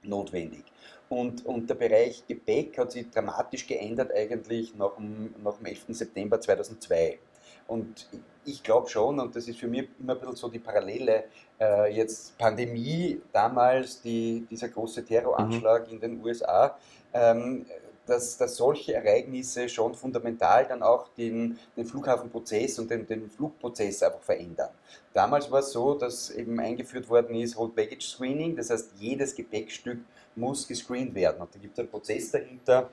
notwendig. 0.06 0.64
Und, 1.08 1.44
und 1.44 1.68
der 1.68 1.74
Bereich 1.74 2.26
Gepäck 2.26 2.78
hat 2.78 2.92
sich 2.92 3.10
dramatisch 3.10 3.66
geändert 3.66 4.12
eigentlich 4.14 4.74
nach 4.74 4.96
dem, 4.96 5.34
nach 5.42 5.56
dem 5.56 5.66
11. 5.66 5.84
September 5.88 6.40
2002. 6.40 7.18
Und 7.66 8.08
ich 8.44 8.62
glaube 8.62 8.88
schon, 8.88 9.18
und 9.20 9.34
das 9.34 9.48
ist 9.48 9.58
für 9.58 9.68
mich 9.68 9.88
immer 9.98 10.14
ein 10.14 10.20
bisschen 10.20 10.36
so 10.36 10.48
die 10.48 10.58
Parallele, 10.58 11.24
äh, 11.60 11.94
jetzt 11.94 12.36
Pandemie, 12.36 13.20
damals 13.32 14.02
die, 14.02 14.46
dieser 14.50 14.68
große 14.68 15.04
Terroranschlag 15.04 15.86
mhm. 15.86 15.94
in 15.94 16.00
den 16.00 16.24
USA, 16.24 16.76
ähm, 17.12 17.64
dass, 18.06 18.36
dass 18.36 18.56
solche 18.56 18.94
Ereignisse 18.94 19.68
schon 19.68 19.94
fundamental 19.94 20.66
dann 20.66 20.82
auch 20.82 21.08
den, 21.16 21.58
den 21.76 21.86
Flughafenprozess 21.86 22.78
und 22.78 22.90
den, 22.90 23.06
den 23.06 23.30
Flugprozess 23.30 24.02
einfach 24.02 24.20
verändern. 24.20 24.70
Damals 25.12 25.50
war 25.50 25.60
es 25.60 25.72
so, 25.72 25.94
dass 25.94 26.30
eben 26.30 26.58
eingeführt 26.60 27.08
worden 27.08 27.36
ist 27.36 27.56
Whole 27.56 27.72
Baggage 27.72 28.06
Screening, 28.06 28.56
das 28.56 28.70
heißt, 28.70 28.92
jedes 28.98 29.34
Gepäckstück 29.34 29.98
muss 30.36 30.66
gescreent 30.66 31.14
werden. 31.14 31.40
Und 31.40 31.54
da 31.54 31.58
gibt 31.58 31.74
es 31.74 31.78
einen 31.78 31.88
Prozess 31.88 32.30
dahinter. 32.30 32.90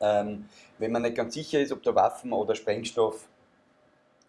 Ähm, 0.00 0.48
wenn 0.78 0.90
man 0.90 1.02
nicht 1.02 1.14
ganz 1.14 1.34
sicher 1.34 1.60
ist, 1.60 1.72
ob 1.72 1.82
der 1.82 1.94
Waffen 1.94 2.32
oder 2.32 2.54
Sprengstoff 2.54 3.28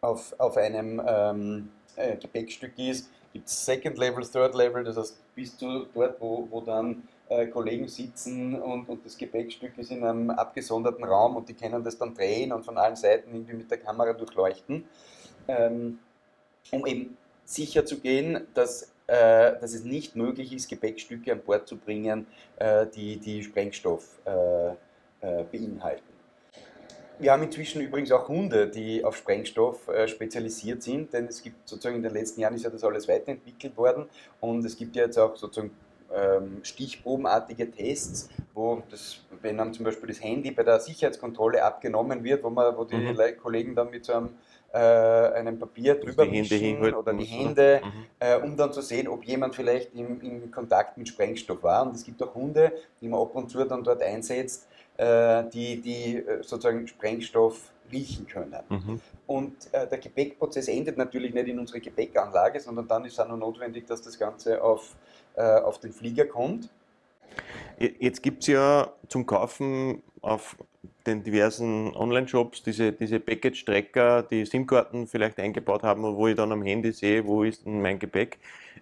auf, 0.01 0.35
auf 0.37 0.57
einem 0.57 1.01
ähm, 1.05 1.69
äh, 1.95 2.15
Gepäckstück 2.17 2.77
ist, 2.77 3.09
gibt 3.33 3.47
es 3.47 3.65
Second 3.65 3.97
Level, 3.97 4.23
Third 4.23 4.53
Level, 4.53 4.83
das 4.83 4.97
heißt, 4.97 5.17
bis 5.33 5.57
zu 5.57 5.87
dort, 5.93 6.21
wo, 6.21 6.47
wo 6.51 6.61
dann 6.61 7.07
äh, 7.33 7.47
Kollegen 7.47 7.87
sitzen 7.87 8.61
und, 8.61 8.87
und 8.89 9.05
das 9.05 9.17
Gepäckstück 9.17 9.77
ist 9.77 9.91
in 9.91 10.03
einem 10.03 10.29
abgesonderten 10.29 11.03
Raum 11.03 11.35
und 11.35 11.49
die 11.49 11.53
können 11.53 11.83
das 11.83 11.97
dann 11.97 12.13
drehen 12.13 12.51
und 12.51 12.63
von 12.63 12.77
allen 12.77 12.95
Seiten 12.95 13.33
irgendwie 13.33 13.55
mit 13.55 13.71
der 13.71 13.79
Kamera 13.79 14.13
durchleuchten, 14.13 14.85
ähm, 15.47 15.99
um 16.71 16.85
eben 16.85 17.17
sicher 17.45 17.85
zu 17.85 17.99
gehen, 17.99 18.45
dass, 18.53 18.93
äh, 19.07 19.53
dass 19.59 19.73
es 19.73 19.83
nicht 19.83 20.15
möglich 20.15 20.53
ist, 20.53 20.69
Gepäckstücke 20.69 21.31
an 21.31 21.41
Bord 21.41 21.67
zu 21.67 21.77
bringen, 21.77 22.27
äh, 22.57 22.85
die, 22.87 23.17
die 23.17 23.43
Sprengstoff 23.43 24.19
beinhalten. 25.21 26.03
Wir 27.17 27.31
haben 27.31 27.43
inzwischen 27.43 27.81
übrigens 27.81 28.11
auch 28.11 28.27
Hunde, 28.27 28.67
die 28.67 29.05
auf 29.05 29.15
Sprengstoff 29.15 29.89
spezialisiert 30.07 30.83
sind, 30.83 31.13
denn 31.13 31.27
es 31.27 31.41
gibt 31.41 31.69
sozusagen 31.69 31.95
in 31.95 32.03
den 32.03 32.11
letzten 32.11 32.41
Jahren 32.41 32.55
ist 32.55 32.63
ja 32.63 32.69
das 32.69 32.83
alles 32.83 33.07
weiterentwickelt 33.07 33.77
worden 33.77 34.09
und 34.41 34.65
es 34.65 34.75
gibt 34.75 34.97
ja 34.97 35.05
jetzt 35.05 35.17
auch 35.17 35.37
sozusagen 35.37 35.71
stichprobenartige 36.61 37.71
Tests, 37.71 38.29
wo 38.53 38.83
das, 38.89 39.21
wenn 39.41 39.57
dann 39.57 39.73
zum 39.73 39.85
Beispiel 39.85 40.09
das 40.09 40.21
Handy 40.23 40.51
bei 40.51 40.63
der 40.63 40.79
Sicherheitskontrolle 40.79 41.63
abgenommen 41.63 42.23
wird, 42.23 42.43
wo, 42.43 42.49
man, 42.49 42.75
wo 42.77 42.83
die 42.83 42.95
mhm. 42.95 43.17
Kollegen 43.41 43.75
dann 43.75 43.89
mit 43.89 44.05
so 44.05 44.13
einem, 44.13 44.29
äh, 44.71 44.77
einem 44.77 45.59
Papier 45.59 45.95
drüber 45.95 46.25
die 46.25 46.43
Hände 46.43 46.97
oder 46.97 47.13
die 47.13 47.25
Hände, 47.25 47.81
mhm. 47.83 48.05
äh, 48.19 48.35
um 48.37 48.55
dann 48.57 48.73
zu 48.73 48.81
sehen, 48.81 49.07
ob 49.07 49.23
jemand 49.23 49.55
vielleicht 49.55 49.93
im, 49.95 50.21
in 50.21 50.51
Kontakt 50.51 50.97
mit 50.97 51.07
Sprengstoff 51.07 51.63
war. 51.63 51.85
Und 51.85 51.95
es 51.95 52.03
gibt 52.03 52.21
auch 52.21 52.33
Hunde, 52.35 52.71
die 53.01 53.07
man 53.07 53.21
ab 53.21 53.35
und 53.35 53.49
zu 53.49 53.63
dann 53.63 53.83
dort 53.83 54.01
einsetzt, 54.01 54.67
äh, 54.97 55.43
die, 55.51 55.81
die 55.81 56.17
äh, 56.17 56.43
sozusagen 56.43 56.87
Sprengstoff 56.87 57.71
riechen 57.91 58.27
können. 58.27 58.63
Mhm. 58.69 59.01
Und 59.27 59.53
äh, 59.71 59.87
der 59.87 59.97
Gepäckprozess 59.97 60.67
endet 60.67 60.97
natürlich 60.97 61.33
nicht 61.33 61.47
in 61.47 61.59
unserer 61.59 61.79
Gepäckanlage, 61.79 62.59
sondern 62.59 62.87
dann 62.87 63.05
ist 63.05 63.13
es 63.13 63.19
auch 63.19 63.27
noch 63.27 63.37
notwendig, 63.37 63.85
dass 63.87 64.01
das 64.01 64.17
Ganze 64.17 64.63
auf 64.63 64.95
äh, 65.35 65.59
auf 65.59 65.79
den 65.79 65.91
Flieger 65.91 66.25
kommt. 66.25 66.69
Jetzt 67.77 68.21
gibt 68.21 68.43
es 68.43 68.47
ja 68.47 68.93
zum 69.07 69.25
Kaufen 69.25 70.03
auf 70.21 70.55
den 71.05 71.23
diversen 71.23 71.95
Online-Shops 71.95 72.63
diese, 72.63 72.93
diese 72.93 73.19
Package-Tracker, 73.19 74.23
die 74.23 74.45
SIM-Karten 74.45 75.07
vielleicht 75.07 75.39
eingebaut 75.39 75.83
haben, 75.83 76.03
wo 76.03 76.27
ich 76.27 76.35
dann 76.35 76.51
am 76.51 76.63
Handy 76.63 76.91
sehe, 76.91 77.25
wo 77.25 77.43
ist 77.43 77.65
denn 77.65 77.81
mein 77.81 77.99
Gepäck. 77.99 78.37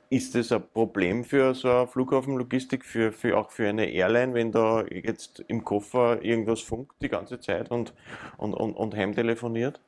Ist 0.10 0.36
das 0.36 0.52
ein 0.52 0.64
Problem 0.74 1.24
für 1.24 1.56
so 1.56 1.70
eine 1.70 1.88
Flughafenlogistik, 1.88 2.86
für, 2.86 3.12
für, 3.12 3.38
auch 3.38 3.50
für 3.50 3.68
eine 3.70 3.90
Airline, 3.90 4.34
wenn 4.34 4.52
da 4.52 4.84
jetzt 4.86 5.44
im 5.48 5.64
Koffer 5.64 6.22
irgendwas 6.22 6.60
funkt 6.62 7.02
die 7.02 7.10
ganze 7.10 7.40
Zeit 7.40 7.72
und, 7.72 7.94
und, 8.38 8.54
und, 8.54 8.74
und 8.74 8.96
heimtelefoniert? 8.96 9.80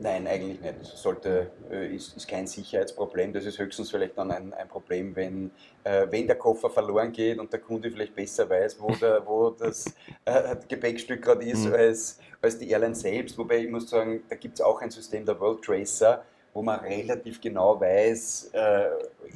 Nein, 0.00 0.26
eigentlich 0.26 0.60
nicht. 0.60 0.80
Das 0.80 1.02
sollte, 1.02 1.50
äh, 1.70 1.94
ist, 1.94 2.16
ist 2.16 2.28
kein 2.28 2.46
Sicherheitsproblem. 2.46 3.32
Das 3.32 3.44
ist 3.44 3.58
höchstens 3.58 3.90
vielleicht 3.90 4.16
dann 4.16 4.30
ein, 4.30 4.52
ein 4.54 4.68
Problem, 4.68 5.14
wenn, 5.16 5.50
äh, 5.84 6.06
wenn 6.10 6.26
der 6.26 6.36
Koffer 6.36 6.70
verloren 6.70 7.12
geht 7.12 7.38
und 7.38 7.52
der 7.52 7.60
Kunde 7.60 7.90
vielleicht 7.90 8.14
besser 8.14 8.48
weiß, 8.48 8.80
wo, 8.80 8.94
der, 8.94 9.26
wo 9.26 9.50
das 9.50 9.86
äh, 10.24 10.56
Gepäckstück 10.68 11.22
gerade 11.22 11.44
ist, 11.44 11.66
mhm. 11.66 11.74
als, 11.74 12.18
als 12.40 12.58
die 12.58 12.70
Airline 12.70 12.94
selbst. 12.94 13.36
Wobei 13.36 13.58
ich 13.58 13.70
muss 13.70 13.90
sagen, 13.90 14.22
da 14.28 14.36
gibt 14.36 14.54
es 14.54 14.60
auch 14.60 14.80
ein 14.80 14.90
System, 14.90 15.26
der 15.26 15.38
World 15.40 15.62
Tracer, 15.62 16.24
wo 16.54 16.62
man 16.62 16.80
relativ 16.80 17.40
genau 17.40 17.80
weiß, 17.80 18.50
äh, 18.52 18.88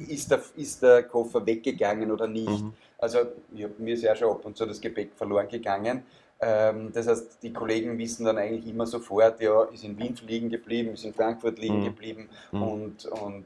ist, 0.07 0.31
der, 0.31 0.41
ist 0.55 0.81
der 0.81 1.03
Koffer 1.03 1.45
weggegangen 1.45 2.11
oder 2.11 2.27
nicht. 2.27 2.49
Mhm. 2.49 2.73
Also 2.97 3.19
ich, 3.53 3.67
mir 3.77 3.93
ist 3.93 4.03
ja 4.03 4.15
schon 4.15 4.31
ab 4.31 4.45
und 4.45 4.57
zu 4.57 4.65
das 4.65 4.79
Gepäck 4.79 5.11
verloren 5.13 5.47
gegangen. 5.47 6.03
Ähm, 6.43 6.91
das 6.91 7.07
heißt, 7.07 7.41
die 7.41 7.53
Kollegen 7.53 7.97
wissen 7.97 8.25
dann 8.25 8.37
eigentlich 8.37 8.67
immer 8.67 8.85
sofort, 8.85 9.39
ja, 9.39 9.63
ist 9.65 9.83
in 9.83 9.97
Wien 9.97 10.15
liegen 10.25 10.49
geblieben, 10.49 10.93
ist 10.93 11.05
in 11.05 11.13
Frankfurt 11.13 11.57
liegen 11.57 11.81
mhm. 11.81 11.85
geblieben 11.85 12.29
mhm. 12.51 12.63
Und, 12.63 13.05
und 13.05 13.45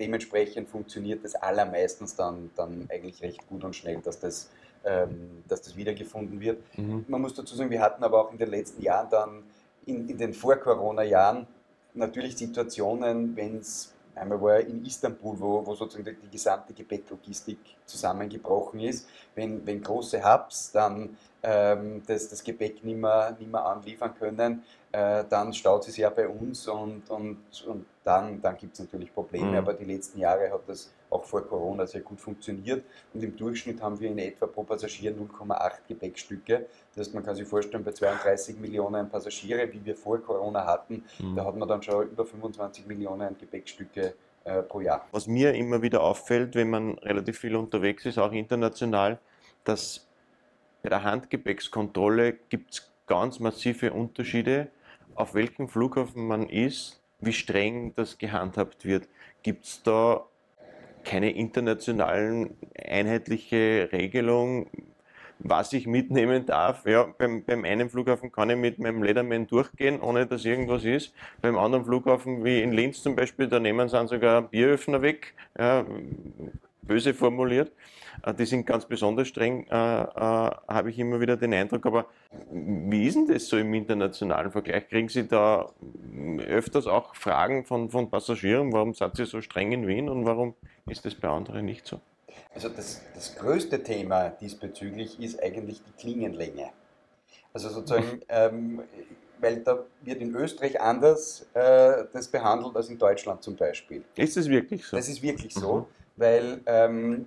dementsprechend 0.00 0.68
funktioniert 0.68 1.24
das 1.24 1.34
allermeistens 1.34 2.16
dann, 2.16 2.50
dann 2.56 2.88
eigentlich 2.92 3.22
recht 3.22 3.46
gut 3.48 3.64
und 3.64 3.76
schnell, 3.76 4.00
dass 4.02 4.18
das, 4.18 4.50
ähm, 4.84 5.42
dass 5.46 5.62
das 5.62 5.76
wiedergefunden 5.76 6.40
wird. 6.40 6.62
Mhm. 6.76 7.04
Man 7.06 7.20
muss 7.20 7.34
dazu 7.34 7.54
sagen, 7.54 7.70
wir 7.70 7.80
hatten 7.80 8.02
aber 8.02 8.20
auch 8.20 8.32
in 8.32 8.38
den 8.38 8.50
letzten 8.50 8.82
Jahren 8.82 9.08
dann, 9.10 9.42
in, 9.86 10.08
in 10.08 10.18
den 10.18 10.32
Vor-Corona-Jahren, 10.32 11.46
natürlich 11.94 12.36
Situationen, 12.36 13.36
wenn 13.36 13.58
es 13.58 13.92
Einmal 14.14 14.40
war 14.40 14.54
er 14.54 14.66
in 14.66 14.84
Istanbul, 14.84 15.38
wo, 15.38 15.66
wo 15.66 15.74
sozusagen 15.74 16.04
die, 16.04 16.14
die, 16.14 16.30
gesamte 16.30 16.72
Gepäcklogistik 16.72 17.58
zusammengebrochen 17.86 18.80
ist. 18.80 19.08
Wenn, 19.34 19.66
wenn 19.66 19.82
große 19.82 20.22
Hubs 20.22 20.72
dann 20.72 21.16
ähm, 21.42 22.02
das, 22.06 22.28
das 22.28 22.44
Gepäck 22.44 22.84
nicht 22.84 22.98
mehr, 22.98 23.34
nicht 23.38 23.50
mehr 23.50 23.64
anliefern 23.64 24.14
können, 24.18 24.62
äh, 24.92 25.24
dann 25.28 25.52
staut 25.54 25.88
es 25.88 25.96
ja 25.96 26.10
bei 26.10 26.28
uns 26.28 26.68
und, 26.68 27.08
und, 27.08 27.38
und 27.66 27.86
dann, 28.04 28.40
dann 28.42 28.56
gibt 28.56 28.74
es 28.74 28.80
natürlich 28.80 29.12
Probleme. 29.14 29.52
Mhm. 29.52 29.56
Aber 29.56 29.74
die 29.74 29.84
letzten 29.84 30.18
Jahre 30.18 30.50
hat 30.50 30.62
das 30.66 30.92
auch 31.12 31.24
vor 31.24 31.46
Corona 31.46 31.86
sehr 31.86 32.00
gut 32.00 32.20
funktioniert 32.20 32.84
und 33.12 33.22
im 33.22 33.36
Durchschnitt 33.36 33.80
haben 33.80 33.98
wir 34.00 34.10
in 34.10 34.18
etwa 34.18 34.46
pro 34.46 34.62
Passagier 34.62 35.12
0,8 35.12 35.72
Gepäckstücke. 35.88 36.66
Das 36.94 37.06
heißt, 37.06 37.14
man 37.14 37.24
kann 37.24 37.36
sich 37.36 37.46
vorstellen, 37.46 37.84
bei 37.84 37.92
32 37.92 38.58
Millionen 38.58 39.08
Passagiere, 39.08 39.72
wie 39.72 39.84
wir 39.84 39.96
vor 39.96 40.18
Corona 40.18 40.64
hatten, 40.64 41.04
mhm. 41.18 41.36
da 41.36 41.44
hat 41.44 41.56
man 41.56 41.68
dann 41.68 41.82
schon 41.82 42.08
über 42.08 42.24
25 42.24 42.86
Millionen 42.86 43.36
Gepäckstücke 43.38 44.14
äh, 44.44 44.62
pro 44.62 44.80
Jahr. 44.80 45.06
Was 45.12 45.26
mir 45.26 45.54
immer 45.54 45.82
wieder 45.82 46.02
auffällt, 46.02 46.54
wenn 46.54 46.70
man 46.70 46.98
relativ 46.98 47.38
viel 47.38 47.56
unterwegs 47.56 48.04
ist, 48.06 48.18
auch 48.18 48.32
international, 48.32 49.18
dass 49.64 50.06
bei 50.82 50.88
der 50.88 51.04
Handgepäckskontrolle 51.04 52.32
gibt 52.48 52.72
es 52.72 52.92
ganz 53.06 53.38
massive 53.38 53.92
Unterschiede, 53.92 54.68
auf 55.14 55.34
welchem 55.34 55.68
Flughafen 55.68 56.26
man 56.26 56.48
ist, 56.48 57.00
wie 57.20 57.32
streng 57.32 57.94
das 57.94 58.18
gehandhabt 58.18 58.84
wird. 58.84 59.08
Gibt 59.42 59.64
es 59.64 59.82
da 59.82 60.26
keine 61.04 61.30
internationalen 61.32 62.56
einheitliche 62.76 63.88
Regelung, 63.92 64.68
was 65.38 65.72
ich 65.72 65.86
mitnehmen 65.86 66.46
darf. 66.46 66.86
Ja, 66.86 67.04
beim, 67.18 67.44
beim 67.44 67.64
einen 67.64 67.90
Flughafen 67.90 68.30
kann 68.30 68.50
ich 68.50 68.56
mit 68.56 68.78
meinem 68.78 69.02
Lederman 69.02 69.46
durchgehen, 69.46 70.00
ohne 70.00 70.26
dass 70.26 70.44
irgendwas 70.44 70.84
ist. 70.84 71.14
Beim 71.40 71.58
anderen 71.58 71.84
Flughafen, 71.84 72.44
wie 72.44 72.62
in 72.62 72.72
Linz 72.72 73.02
zum 73.02 73.16
Beispiel, 73.16 73.48
da 73.48 73.58
nehmen 73.58 73.88
sie 73.88 73.96
dann 73.96 74.08
sogar 74.08 74.42
Bieröffner 74.42 75.02
weg, 75.02 75.34
ja, 75.58 75.84
böse 76.82 77.14
formuliert. 77.14 77.72
Äh, 78.22 78.34
die 78.34 78.46
sind 78.46 78.66
ganz 78.66 78.86
besonders 78.86 79.28
streng, 79.28 79.66
äh, 79.68 79.74
äh, 79.74 80.10
habe 80.16 80.90
ich 80.90 80.98
immer 80.98 81.20
wieder 81.20 81.36
den 81.36 81.54
Eindruck. 81.54 81.86
Aber 81.86 82.06
wie 82.50 83.06
ist 83.06 83.14
denn 83.14 83.26
das 83.26 83.46
so 83.46 83.56
im 83.56 83.72
internationalen 83.74 84.50
Vergleich? 84.50 84.88
Kriegen 84.88 85.08
Sie 85.08 85.26
da 85.26 85.72
öfters 86.46 86.86
auch 86.86 87.14
Fragen 87.14 87.64
von, 87.64 87.90
von 87.90 88.10
Passagieren, 88.10 88.72
warum 88.72 88.94
seid 88.94 89.18
ihr 89.18 89.26
so 89.26 89.40
streng 89.40 89.72
in 89.72 89.86
Wien 89.86 90.08
und 90.08 90.26
warum 90.26 90.54
ist 90.86 91.04
das 91.04 91.14
bei 91.14 91.28
anderen 91.28 91.64
nicht 91.64 91.86
so? 91.86 92.00
Also 92.54 92.68
das, 92.68 93.00
das 93.14 93.34
größte 93.36 93.82
Thema 93.82 94.30
diesbezüglich 94.30 95.20
ist 95.20 95.42
eigentlich 95.42 95.82
die 95.82 95.92
Klingenlänge. 96.00 96.70
Also 97.52 97.68
sozusagen, 97.68 98.20
ähm, 98.28 98.82
weil 99.38 99.56
da 99.60 99.84
wird 100.02 100.20
in 100.20 100.34
Österreich 100.34 100.80
anders 100.80 101.46
äh, 101.54 102.04
das 102.12 102.28
behandelt 102.28 102.76
als 102.76 102.88
in 102.88 102.98
Deutschland 102.98 103.42
zum 103.42 103.56
Beispiel. 103.56 104.04
Ist 104.16 104.36
das 104.36 104.48
wirklich 104.48 104.84
so? 104.84 104.96
Das 104.96 105.08
ist 105.08 105.22
wirklich 105.22 105.52
so, 105.52 105.78
mhm. 105.78 105.86
Weil 106.22 106.60
ähm, 106.66 107.26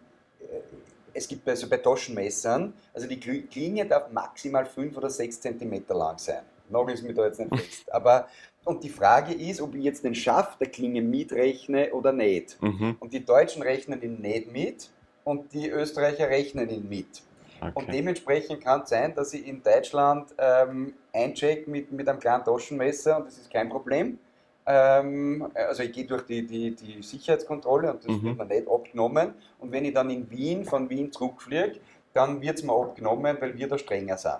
es 1.13 1.27
gibt 1.27 1.47
also 1.47 1.67
bei 1.69 1.77
Taschenmessern, 1.77 2.73
also 2.93 3.07
die 3.07 3.19
Klinge 3.19 3.85
darf 3.85 4.11
maximal 4.11 4.65
5 4.65 4.97
oder 4.97 5.09
6 5.09 5.41
cm 5.41 5.83
lang 5.89 6.17
sein. 6.17 6.43
Nagel 6.69 6.95
ist 6.95 7.03
mir 7.03 7.13
da 7.13 7.25
jetzt 7.25 7.39
nicht 7.39 7.55
fest. 7.55 7.93
Aber, 7.93 8.27
und 8.63 8.83
die 8.83 8.89
Frage 8.89 9.33
ist, 9.33 9.61
ob 9.61 9.75
ich 9.75 9.83
jetzt 9.83 10.03
den 10.03 10.15
Schaft 10.15 10.59
der 10.59 10.69
Klinge 10.69 11.01
mitrechne 11.01 11.91
oder 11.93 12.11
nicht. 12.11 12.61
Mhm. 12.61 12.97
Und 12.99 13.13
die 13.13 13.23
Deutschen 13.23 13.61
rechnen 13.61 14.01
ihn 14.01 14.19
nicht 14.21 14.51
mit 14.51 14.89
und 15.23 15.53
die 15.53 15.69
Österreicher 15.69 16.29
rechnen 16.29 16.69
ihn 16.69 16.89
mit. 16.89 17.21
Okay. 17.61 17.71
Und 17.73 17.93
dementsprechend 17.93 18.61
kann 18.61 18.81
es 18.81 18.89
sein, 18.89 19.15
dass 19.15 19.33
ich 19.33 19.47
in 19.47 19.61
Deutschland 19.63 20.33
ähm, 20.37 20.93
eincheck 21.13 21.67
mit, 21.67 21.91
mit 21.91 22.07
einem 22.09 22.19
kleinen 22.19 22.43
Taschenmesser 22.43 23.17
und 23.17 23.27
das 23.27 23.37
ist 23.37 23.51
kein 23.51 23.69
Problem. 23.69 24.19
Ähm, 24.65 25.47
also 25.53 25.83
ich 25.83 25.91
gehe 25.91 26.05
durch 26.05 26.23
die, 26.23 26.45
die, 26.45 26.75
die 26.75 27.01
Sicherheitskontrolle 27.01 27.93
und 27.93 28.03
das 28.03 28.11
mhm. 28.11 28.23
wird 28.23 28.37
mir 28.37 28.45
nicht 28.45 28.67
abgenommen. 28.67 29.33
Und 29.59 29.71
wenn 29.71 29.85
ich 29.85 29.93
dann 29.93 30.09
in 30.09 30.29
Wien, 30.31 30.65
von 30.65 30.89
Wien 30.89 31.11
zurückfliege, 31.11 31.79
dann 32.13 32.41
wird 32.41 32.57
es 32.57 32.63
mir 32.63 32.73
abgenommen, 32.73 33.37
weil 33.39 33.57
wir 33.57 33.67
da 33.67 33.77
strenger 33.77 34.17
sind. 34.17 34.39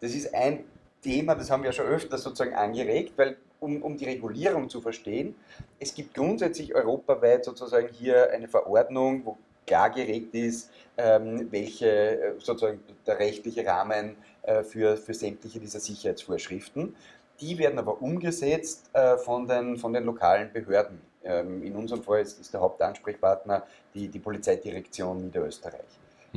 Das 0.00 0.14
ist 0.14 0.34
ein 0.34 0.64
Thema, 1.02 1.34
das 1.34 1.50
haben 1.50 1.62
wir 1.62 1.72
schon 1.72 1.86
öfter 1.86 2.18
sozusagen 2.18 2.54
angeregt, 2.54 3.12
weil 3.16 3.36
um, 3.60 3.82
um 3.82 3.96
die 3.96 4.04
Regulierung 4.04 4.68
zu 4.68 4.80
verstehen, 4.80 5.34
es 5.78 5.94
gibt 5.94 6.14
grundsätzlich 6.14 6.74
europaweit 6.74 7.44
sozusagen 7.44 7.88
hier 7.88 8.30
eine 8.30 8.48
Verordnung, 8.48 9.24
wo 9.24 9.38
klar 9.66 9.90
geregelt 9.90 10.34
ist, 10.34 10.70
ähm, 10.96 11.48
welche 11.50 11.88
äh, 11.88 12.32
sozusagen 12.38 12.80
der 13.06 13.18
rechtliche 13.18 13.66
Rahmen 13.66 14.16
äh, 14.42 14.62
für, 14.62 14.96
für 14.96 15.14
sämtliche 15.14 15.58
dieser 15.58 15.80
Sicherheitsvorschriften. 15.80 16.94
Die 17.40 17.58
werden 17.58 17.78
aber 17.78 18.00
umgesetzt 18.00 18.90
äh, 18.92 19.16
von, 19.18 19.46
den, 19.46 19.76
von 19.76 19.92
den 19.92 20.04
lokalen 20.04 20.52
Behörden. 20.52 21.00
Ähm, 21.22 21.62
in 21.62 21.74
unserem 21.74 22.02
Fall 22.02 22.22
ist, 22.22 22.40
ist, 22.40 22.54
der 22.54 22.60
Hauptansprechpartner 22.60 23.64
die, 23.94 24.08
die 24.08 24.18
Polizeidirektion 24.18 25.24
Niederösterreich, 25.24 25.80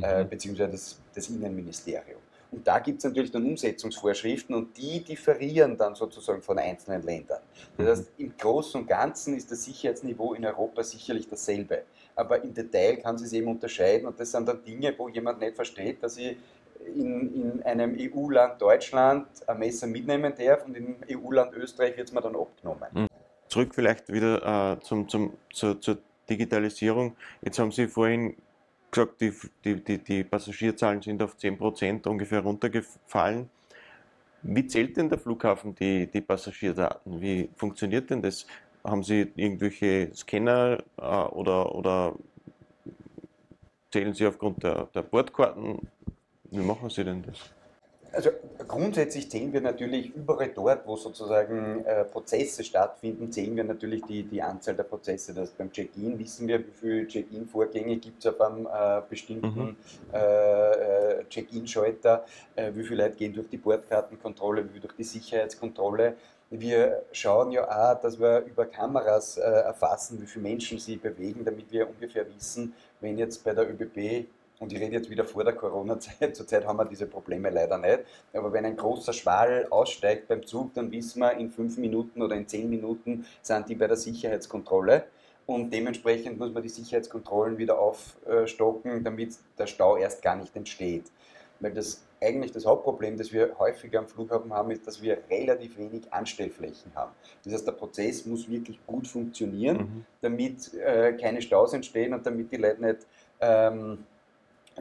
äh, 0.02 0.24
mhm. 0.24 0.28
beziehungsweise 0.28 0.72
das, 0.72 1.00
das 1.14 1.28
Innenministerium. 1.28 2.20
Und 2.52 2.66
da 2.66 2.80
gibt 2.80 2.98
es 2.98 3.04
natürlich 3.04 3.30
dann 3.30 3.46
Umsetzungsvorschriften 3.46 4.54
und 4.54 4.76
die 4.76 5.04
differieren 5.04 5.76
dann 5.76 5.94
sozusagen 5.94 6.42
von 6.42 6.58
einzelnen 6.58 7.02
Ländern. 7.02 7.40
Das 7.76 7.86
mhm. 7.86 7.90
heißt, 7.90 8.10
im 8.18 8.36
Großen 8.36 8.80
und 8.80 8.86
Ganzen 8.88 9.36
ist 9.36 9.50
das 9.52 9.64
Sicherheitsniveau 9.64 10.34
in 10.34 10.44
Europa 10.44 10.82
sicherlich 10.82 11.28
dasselbe. 11.28 11.84
Aber 12.16 12.42
im 12.42 12.52
Detail 12.52 12.96
kann 12.96 13.16
sie 13.16 13.26
es 13.26 13.32
eben 13.32 13.46
unterscheiden 13.46 14.08
und 14.08 14.18
das 14.18 14.32
sind 14.32 14.48
dann 14.48 14.62
Dinge, 14.64 14.92
wo 14.98 15.08
jemand 15.08 15.38
nicht 15.38 15.54
versteht, 15.54 16.02
dass 16.02 16.16
ich 16.16 16.36
in, 16.86 17.34
in 17.34 17.62
einem 17.62 17.96
EU-Land 17.98 18.60
Deutschland 18.60 19.26
ein 19.46 19.58
Messer 19.58 19.86
mitnehmen 19.86 20.32
darf 20.36 20.64
und 20.66 20.76
im 20.76 20.96
EU-Land 21.10 21.54
Österreich 21.54 21.96
wird 21.96 22.08
es 22.08 22.14
mir 22.14 22.20
dann 22.20 22.36
abgenommen. 22.36 22.88
Mhm. 22.92 23.06
Zurück 23.48 23.74
vielleicht 23.74 24.12
wieder 24.12 24.74
äh, 24.74 24.80
zum, 24.80 25.08
zum, 25.08 25.32
zur, 25.52 25.80
zur 25.80 25.98
Digitalisierung. 26.28 27.16
Jetzt 27.42 27.58
haben 27.58 27.72
Sie 27.72 27.88
vorhin 27.88 28.36
gesagt, 28.90 29.20
die, 29.20 29.32
die, 29.64 29.82
die, 29.82 29.98
die 29.98 30.24
Passagierzahlen 30.24 31.02
sind 31.02 31.22
auf 31.22 31.36
10% 31.36 32.06
ungefähr 32.08 32.40
runtergefallen. 32.40 33.50
Wie 34.42 34.66
zählt 34.66 34.96
denn 34.96 35.08
der 35.08 35.18
Flughafen 35.18 35.74
die, 35.74 36.06
die 36.06 36.20
Passagierdaten? 36.20 37.20
Wie 37.20 37.50
funktioniert 37.56 38.08
denn 38.10 38.22
das? 38.22 38.46
Haben 38.82 39.02
Sie 39.02 39.30
irgendwelche 39.36 40.10
Scanner 40.14 40.78
äh, 40.96 41.02
oder, 41.02 41.74
oder 41.74 42.14
zählen 43.90 44.14
Sie 44.14 44.26
aufgrund 44.26 44.62
der, 44.62 44.86
der 44.94 45.02
Bordkarten? 45.02 45.88
Wie 46.50 46.58
machen 46.58 46.90
Sie 46.90 47.04
denn 47.04 47.22
das? 47.22 47.38
Also 48.12 48.30
grundsätzlich 48.66 49.30
zählen 49.30 49.52
wir 49.52 49.60
natürlich 49.60 50.12
überall 50.14 50.48
dort, 50.48 50.84
wo 50.84 50.96
sozusagen 50.96 51.84
äh, 51.84 52.04
Prozesse 52.04 52.64
stattfinden, 52.64 53.30
zählen 53.30 53.54
wir 53.54 53.62
natürlich 53.62 54.02
die, 54.02 54.24
die 54.24 54.42
Anzahl 54.42 54.74
der 54.74 54.82
Prozesse. 54.82 55.32
Das 55.32 55.50
beim 55.50 55.70
Check-in 55.70 56.18
wissen 56.18 56.48
wir, 56.48 56.58
wie 56.58 56.72
viele 56.72 57.06
Check-in-Vorgänge 57.06 57.98
gibt 57.98 58.24
es 58.24 58.26
auf 58.26 58.40
einem 58.40 58.66
äh, 58.66 59.02
bestimmten 59.08 59.60
mhm. 59.60 59.76
äh, 60.12 61.18
äh 61.18 61.24
Check-in-Schalter, 61.28 62.24
äh, 62.56 62.72
wie 62.74 62.82
viele 62.82 63.04
Leute 63.04 63.16
gehen 63.16 63.32
durch 63.32 63.48
die 63.48 63.58
Bordkartenkontrolle, 63.58 64.64
wie 64.64 64.72
viel 64.72 64.80
durch 64.80 64.96
die 64.96 65.04
Sicherheitskontrolle. 65.04 66.16
Wir 66.50 67.02
schauen 67.12 67.52
ja 67.52 67.62
auch, 67.68 68.00
dass 68.00 68.18
wir 68.18 68.40
über 68.40 68.66
Kameras 68.66 69.36
äh, 69.36 69.42
erfassen, 69.42 70.20
wie 70.20 70.26
viele 70.26 70.42
Menschen 70.42 70.80
sie 70.80 70.96
bewegen, 70.96 71.44
damit 71.44 71.70
wir 71.70 71.88
ungefähr 71.88 72.26
wissen, 72.34 72.74
wenn 73.00 73.18
jetzt 73.18 73.44
bei 73.44 73.54
der 73.54 73.70
ÖBB 73.70 74.26
und 74.60 74.72
ich 74.72 74.78
rede 74.78 74.92
jetzt 74.92 75.10
wieder 75.10 75.24
vor 75.24 75.42
der 75.42 75.54
Corona-Zeit, 75.54 76.36
zurzeit 76.36 76.66
haben 76.66 76.78
wir 76.78 76.84
diese 76.84 77.06
Probleme 77.06 77.50
leider 77.50 77.78
nicht, 77.78 78.00
aber 78.32 78.52
wenn 78.52 78.64
ein 78.66 78.76
großer 78.76 79.12
Schwall 79.12 79.66
aussteigt 79.70 80.28
beim 80.28 80.46
Zug, 80.46 80.74
dann 80.74 80.92
wissen 80.92 81.20
wir, 81.20 81.32
in 81.32 81.50
fünf 81.50 81.76
Minuten 81.78 82.22
oder 82.22 82.36
in 82.36 82.46
zehn 82.46 82.70
Minuten 82.70 83.26
sind 83.42 83.68
die 83.68 83.74
bei 83.74 83.88
der 83.88 83.96
Sicherheitskontrolle 83.96 85.04
und 85.46 85.72
dementsprechend 85.72 86.38
muss 86.38 86.52
man 86.52 86.62
die 86.62 86.68
Sicherheitskontrollen 86.68 87.58
wieder 87.58 87.78
aufstocken, 87.78 89.02
damit 89.02 89.34
der 89.58 89.66
Stau 89.66 89.96
erst 89.96 90.22
gar 90.22 90.36
nicht 90.36 90.54
entsteht. 90.54 91.10
Weil 91.58 91.72
das 91.72 92.04
eigentlich 92.20 92.52
das 92.52 92.64
Hauptproblem, 92.66 93.16
das 93.16 93.32
wir 93.32 93.58
häufiger 93.58 93.98
am 93.98 94.06
Flughafen 94.06 94.52
haben, 94.52 94.70
ist, 94.70 94.86
dass 94.86 95.02
wir 95.02 95.18
relativ 95.28 95.76
wenig 95.78 96.12
Anstellflächen 96.12 96.92
haben. 96.94 97.12
Das 97.44 97.52
heißt, 97.52 97.66
der 97.66 97.72
Prozess 97.72 98.24
muss 98.26 98.48
wirklich 98.48 98.78
gut 98.86 99.08
funktionieren, 99.08 99.76
mhm. 99.76 100.04
damit 100.20 100.72
äh, 100.74 101.14
keine 101.14 101.42
Staus 101.42 101.72
entstehen 101.72 102.14
und 102.14 102.24
damit 102.24 102.52
die 102.52 102.56
Leute 102.56 102.82
nicht 102.82 103.06
ähm, 103.40 104.04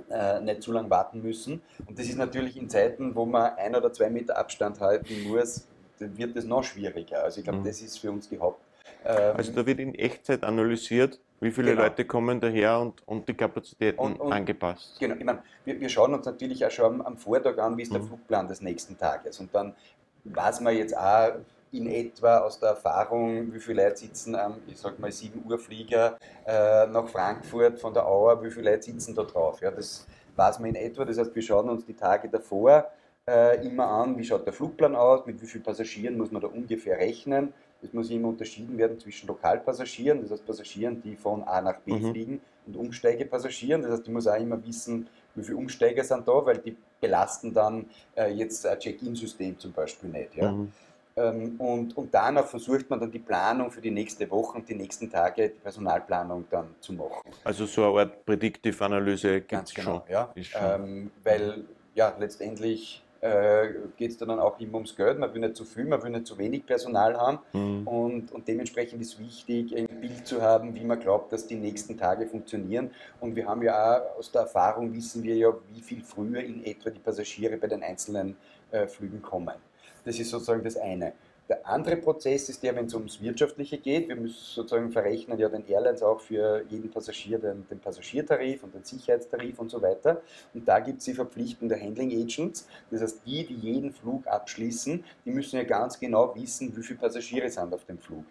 äh, 0.09 0.39
nicht 0.41 0.63
zu 0.63 0.71
lange 0.71 0.89
warten 0.89 1.21
müssen. 1.21 1.61
Und 1.87 1.97
das 1.97 2.07
ist 2.07 2.17
natürlich 2.17 2.57
in 2.57 2.69
Zeiten, 2.69 3.15
wo 3.15 3.25
man 3.25 3.53
ein 3.55 3.75
oder 3.75 3.91
zwei 3.93 4.09
Meter 4.09 4.37
Abstand 4.37 4.79
halten 4.79 5.27
muss, 5.27 5.67
wird 5.99 6.35
das 6.35 6.45
noch 6.45 6.63
schwieriger. 6.63 7.23
Also 7.23 7.39
ich 7.39 7.43
glaube, 7.43 7.59
mhm. 7.59 7.65
das 7.65 7.81
ist 7.81 7.97
für 7.99 8.11
uns 8.11 8.29
die 8.29 8.39
Haupt. 8.39 8.61
Ähm, 9.05 9.35
also 9.35 9.51
da 9.51 9.65
wird 9.65 9.79
in 9.79 9.95
Echtzeit 9.95 10.43
analysiert, 10.43 11.19
wie 11.39 11.51
viele 11.51 11.71
genau. 11.71 11.83
Leute 11.83 12.05
kommen 12.05 12.39
daher 12.39 12.79
und, 12.79 13.07
und 13.07 13.27
die 13.27 13.33
Kapazitäten 13.33 13.99
und, 13.99 14.19
und, 14.19 14.31
angepasst. 14.31 14.97
Genau, 14.99 15.15
ich 15.15 15.23
meine, 15.23 15.43
wir, 15.65 15.79
wir, 15.79 15.89
schauen 15.89 16.13
uns 16.13 16.25
natürlich 16.25 16.65
auch 16.65 16.71
schon 16.71 17.05
am 17.05 17.17
Vortag 17.17 17.57
an, 17.57 17.77
wie 17.77 17.83
ist 17.83 17.93
der 17.93 18.01
mhm. 18.01 18.07
Flugplan 18.07 18.47
des 18.47 18.61
nächsten 18.61 18.97
Tages. 18.97 19.39
Und 19.39 19.53
dann 19.53 19.73
weiß 20.25 20.61
man 20.61 20.75
jetzt 20.75 20.97
auch, 20.97 21.33
in 21.71 21.87
etwa 21.87 22.39
aus 22.39 22.59
der 22.59 22.69
Erfahrung, 22.69 23.53
wie 23.53 23.59
viele 23.59 23.83
Leute 23.83 23.97
sitzen 23.97 24.35
am, 24.35 24.55
ich 24.67 24.77
sag 24.77 24.97
mal, 24.99 25.11
7 25.11 25.43
Uhr 25.47 25.59
Flieger 25.59 26.17
äh, 26.45 26.87
nach 26.87 27.07
Frankfurt 27.07 27.79
von 27.79 27.93
der 27.93 28.07
Auer, 28.07 28.43
wie 28.43 28.49
viele 28.49 28.71
Leute 28.71 28.83
sitzen 28.83 29.13
da 29.15 29.23
drauf. 29.23 29.61
Ja, 29.61 29.71
das 29.71 30.07
weiß 30.35 30.59
man 30.59 30.69
in 30.69 30.75
etwa. 30.75 31.05
Das 31.05 31.17
heißt, 31.17 31.35
wir 31.35 31.41
schauen 31.41 31.69
uns 31.69 31.85
die 31.85 31.93
Tage 31.93 32.29
davor 32.29 32.85
äh, 33.27 33.65
immer 33.65 33.87
an, 33.87 34.17
wie 34.17 34.23
schaut 34.23 34.45
der 34.45 34.53
Flugplan 34.53 34.95
aus, 34.95 35.25
mit 35.25 35.41
wie 35.41 35.45
vielen 35.45 35.63
Passagieren 35.63 36.17
muss 36.17 36.31
man 36.31 36.41
da 36.41 36.47
ungefähr 36.47 36.97
rechnen. 36.97 37.53
Es 37.81 37.93
muss 37.93 38.09
immer 38.09 38.29
unterschieden 38.29 38.77
werden 38.77 38.99
zwischen 38.99 39.27
Lokalpassagieren, 39.27 40.21
das 40.21 40.31
heißt 40.31 40.45
Passagieren, 40.45 41.01
die 41.01 41.15
von 41.15 41.43
A 41.43 41.61
nach 41.61 41.79
B 41.79 41.93
mhm. 41.93 42.11
fliegen, 42.11 42.41
und 42.65 42.75
Umsteigepassagieren. 42.75 43.81
Das 43.81 43.91
heißt, 43.91 44.07
ich 44.07 44.13
muss 44.13 44.27
auch 44.27 44.39
immer 44.39 44.63
wissen, 44.65 45.07
wie 45.35 45.43
viele 45.43 45.57
Umsteiger 45.57 46.03
sind 46.03 46.27
da, 46.27 46.45
weil 46.45 46.57
die 46.57 46.75
belasten 46.99 47.53
dann 47.53 47.85
äh, 48.15 48.31
jetzt 48.31 48.65
ein 48.65 48.79
Check-in-System 48.79 49.57
zum 49.57 49.71
Beispiel 49.71 50.09
nicht. 50.09 50.35
Ja. 50.35 50.51
Mhm. 50.51 50.71
Ähm, 51.19 51.55
und, 51.59 51.97
und 51.97 52.13
danach 52.13 52.45
versucht 52.45 52.89
man 52.89 52.99
dann 52.99 53.11
die 53.11 53.19
Planung 53.19 53.69
für 53.69 53.81
die 53.81 53.91
nächste 53.91 54.29
Woche 54.31 54.57
und 54.57 54.69
die 54.69 54.75
nächsten 54.75 55.09
Tage, 55.09 55.49
die 55.49 55.59
Personalplanung 55.59 56.45
dann 56.49 56.75
zu 56.79 56.93
machen. 56.93 57.29
Also 57.43 57.65
so 57.65 57.83
eine 57.85 57.99
Art 57.99 58.25
Predictive-Analyse 58.25 59.41
gibt 59.41 59.67
es 59.67 59.73
genau, 59.73 60.03
schon. 60.05 60.13
Ja, 60.13 60.33
schon. 60.41 60.61
Ähm, 60.63 61.11
weil 61.23 61.65
ja, 61.93 62.15
letztendlich 62.17 63.03
äh, 63.21 63.67
geht 63.97 64.11
es 64.11 64.17
dann 64.17 64.29
auch 64.39 64.57
immer 64.61 64.75
ums 64.75 64.95
Geld. 64.95 65.19
Man 65.19 65.33
will 65.33 65.41
nicht 65.41 65.57
zu 65.57 65.65
viel, 65.65 65.83
man 65.83 66.01
will 66.01 66.11
nicht 66.11 66.25
zu 66.25 66.37
wenig 66.37 66.65
Personal 66.65 67.17
haben. 67.17 67.39
Mhm. 67.51 67.87
Und, 67.87 68.31
und 68.31 68.47
dementsprechend 68.47 69.01
ist 69.01 69.19
wichtig, 69.19 69.75
ein 69.75 69.87
Bild 69.99 70.25
zu 70.25 70.41
haben, 70.41 70.73
wie 70.73 70.85
man 70.85 70.99
glaubt, 70.99 71.33
dass 71.33 71.45
die 71.45 71.55
nächsten 71.55 71.97
Tage 71.97 72.27
funktionieren. 72.27 72.91
Und 73.19 73.35
wir 73.35 73.45
haben 73.45 73.61
ja 73.61 73.97
auch 73.97 74.19
aus 74.19 74.31
der 74.31 74.43
Erfahrung, 74.43 74.93
wissen 74.93 75.21
wir 75.23 75.35
ja, 75.35 75.53
wie 75.73 75.81
viel 75.81 76.01
früher 76.01 76.39
in 76.39 76.63
etwa 76.63 76.89
die 76.89 76.99
Passagiere 76.99 77.57
bei 77.57 77.67
den 77.67 77.83
einzelnen 77.83 78.37
äh, 78.71 78.87
Flügen 78.87 79.21
kommen. 79.21 79.55
Das 80.09 80.19
ist 80.19 80.31
sozusagen 80.31 80.63
das 80.63 80.75
eine. 80.75 81.13
Der 81.47 81.67
andere 81.67 81.95
Prozess 81.95 82.49
ist 82.49 82.63
der, 82.63 82.75
wenn 82.75 82.87
es 82.87 82.95
ums 82.95 83.21
Wirtschaftliche 83.21 83.77
geht. 83.77 84.07
Wir 84.07 84.15
müssen 84.15 84.39
sozusagen 84.39 84.91
verrechnen 84.91 85.37
ja 85.37 85.47
den 85.49 85.67
Airlines 85.67 86.01
auch 86.01 86.19
für 86.19 86.65
jeden 86.67 86.89
Passagier 86.89 87.37
den, 87.37 87.67
den 87.69 87.77
Passagiertarif 87.77 88.63
und 88.63 88.73
den 88.73 88.83
Sicherheitstarif 88.83 89.59
und 89.59 89.69
so 89.69 89.79
weiter. 89.79 90.23
Und 90.55 90.67
da 90.67 90.79
gibt 90.79 90.97
es 90.97 91.05
die 91.05 91.13
Verpflichtung 91.13 91.69
der 91.69 91.79
Handling 91.79 92.11
Agents. 92.11 92.67
Das 92.89 93.03
heißt, 93.03 93.21
die, 93.23 93.45
die 93.45 93.53
jeden 93.53 93.91
Flug 93.91 94.25
abschließen, 94.25 95.03
die 95.25 95.29
müssen 95.29 95.57
ja 95.57 95.63
ganz 95.63 95.99
genau 95.99 96.33
wissen, 96.33 96.75
wie 96.75 96.81
viele 96.81 96.97
Passagiere 96.97 97.51
sind 97.51 97.71
auf 97.71 97.85
dem 97.85 97.99
Flug. 97.99 98.25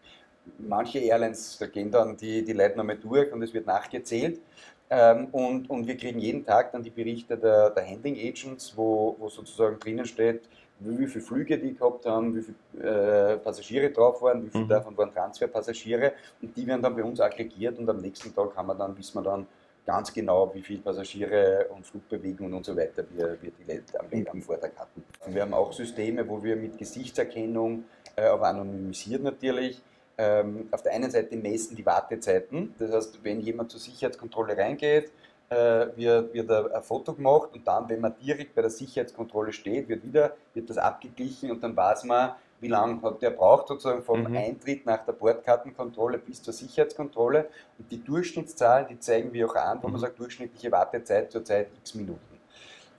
Manche 0.59 0.99
Airlines, 0.99 1.59
da 1.59 1.69
gehen 1.69 1.93
dann 1.93 2.17
die, 2.17 2.45
die 2.45 2.55
Leute 2.55 2.77
nochmal 2.77 2.99
durch 2.99 3.33
und 3.33 3.41
es 3.41 3.55
wird 3.55 3.67
nachgezählt. 3.67 4.41
Ähm, 4.91 5.27
und, 5.33 5.69
und 5.69 5.87
wir 5.87 5.97
kriegen 5.97 6.19
jeden 6.19 6.45
Tag 6.45 6.73
dann 6.73 6.83
die 6.83 6.91
Berichte 6.91 7.37
der, 7.37 7.71
der 7.71 7.87
Handling 7.87 8.17
Agents, 8.17 8.73
wo, 8.77 9.17
wo 9.19 9.29
sozusagen 9.29 9.79
drinnen 9.79 10.07
steht, 10.07 10.49
wie 10.81 11.07
viele 11.07 11.25
Flüge 11.25 11.59
die 11.59 11.75
gehabt 11.75 12.07
haben, 12.07 12.37
wie 12.37 12.43
viele 12.43 13.35
äh, 13.35 13.37
Passagiere 13.39 13.91
drauf 13.91 14.23
waren, 14.23 14.45
wie 14.45 14.51
viele 14.51 14.65
mhm. 14.65 14.69
davon 14.69 14.97
waren 14.97 15.13
Transferpassagiere 15.13 16.13
und 16.41 16.57
die 16.57 16.67
werden 16.67 16.83
dann 16.83 16.95
bei 16.95 17.03
uns 17.03 17.21
aggregiert 17.21 17.79
und 17.79 17.89
am 17.91 17.99
nächsten 17.99 18.35
Tag 18.35 18.57
haben 18.57 18.69
wir 18.69 18.75
dann, 18.75 18.97
wissen 18.97 19.19
wir 19.19 19.23
dann 19.23 19.47
ganz 19.85 20.13
genau, 20.13 20.53
wie 20.55 20.63
viele 20.63 20.81
Passagiere 20.81 21.67
und 21.75 21.85
Flugbewegungen 21.87 22.55
und 22.55 22.65
so 22.65 22.77
weiter 22.77 23.05
wir, 23.11 23.39
wir 23.41 23.51
die 23.51 24.27
am, 24.27 24.37
am 24.37 24.43
Vortag 24.43 24.71
hatten. 24.77 25.03
Und 25.25 25.35
wir 25.35 25.43
haben 25.43 25.55
auch 25.55 25.73
Systeme, 25.73 26.29
wo 26.29 26.43
wir 26.43 26.57
mit 26.57 26.79
Gesichtserkennung, 26.79 27.85
äh, 28.15 28.27
aber 28.27 28.49
anonymisiert 28.49 29.23
natürlich, 29.23 29.83
ähm, 30.19 30.69
auf 30.73 30.83
der 30.83 30.93
einen 30.93 31.11
Seite 31.11 31.37
messen 31.37 31.77
die 31.77 31.87
Wartezeiten. 31.87 32.75
Das 32.79 32.93
heißt, 32.93 33.23
wenn 33.23 33.41
jemand 33.41 33.71
zur 33.71 33.81
Sicherheitskontrolle 33.81 34.57
reingeht, 34.57 35.13
äh, 35.49 35.87
wird, 35.97 36.35
wird 36.35 36.51
ein 36.51 36.83
Foto 36.83 37.15
gemacht 37.15 37.51
und 37.55 37.67
dann, 37.67 37.89
wenn 37.89 38.01
man 38.01 38.15
direkt 38.19 38.55
bei 38.55 38.61
der 38.61 38.71
Sicherheitskontrolle 38.71 39.53
steht, 39.53 39.89
wird 39.89 40.05
wieder 40.05 40.37
wird 40.53 40.69
das 40.69 40.77
abgeglichen 40.77 41.51
und 41.51 41.63
dann 41.63 41.75
weiß 41.75 42.05
man, 42.05 42.33
wie 42.61 42.69
lange 42.69 43.01
hat 43.03 43.23
der 43.23 43.31
braucht, 43.31 43.69
sozusagen 43.69 44.03
vom 44.03 44.25
mhm. 44.25 44.37
Eintritt 44.37 44.85
nach 44.85 45.05
der 45.07 45.13
Bordkartenkontrolle 45.13 46.19
bis 46.19 46.43
zur 46.43 46.53
Sicherheitskontrolle. 46.53 47.49
Und 47.79 47.91
die 47.91 48.03
Durchschnittszahlen, 48.03 48.89
die 48.89 48.99
zeigen 48.99 49.33
wir 49.33 49.49
auch 49.49 49.55
an, 49.55 49.79
wo 49.81 49.87
mhm. 49.87 49.93
man 49.93 50.01
sagt, 50.01 50.19
durchschnittliche 50.19 50.73
Wartezeit 50.73 51.31
zurzeit 51.31 51.69
x 51.81 51.95
Minuten 51.95 52.28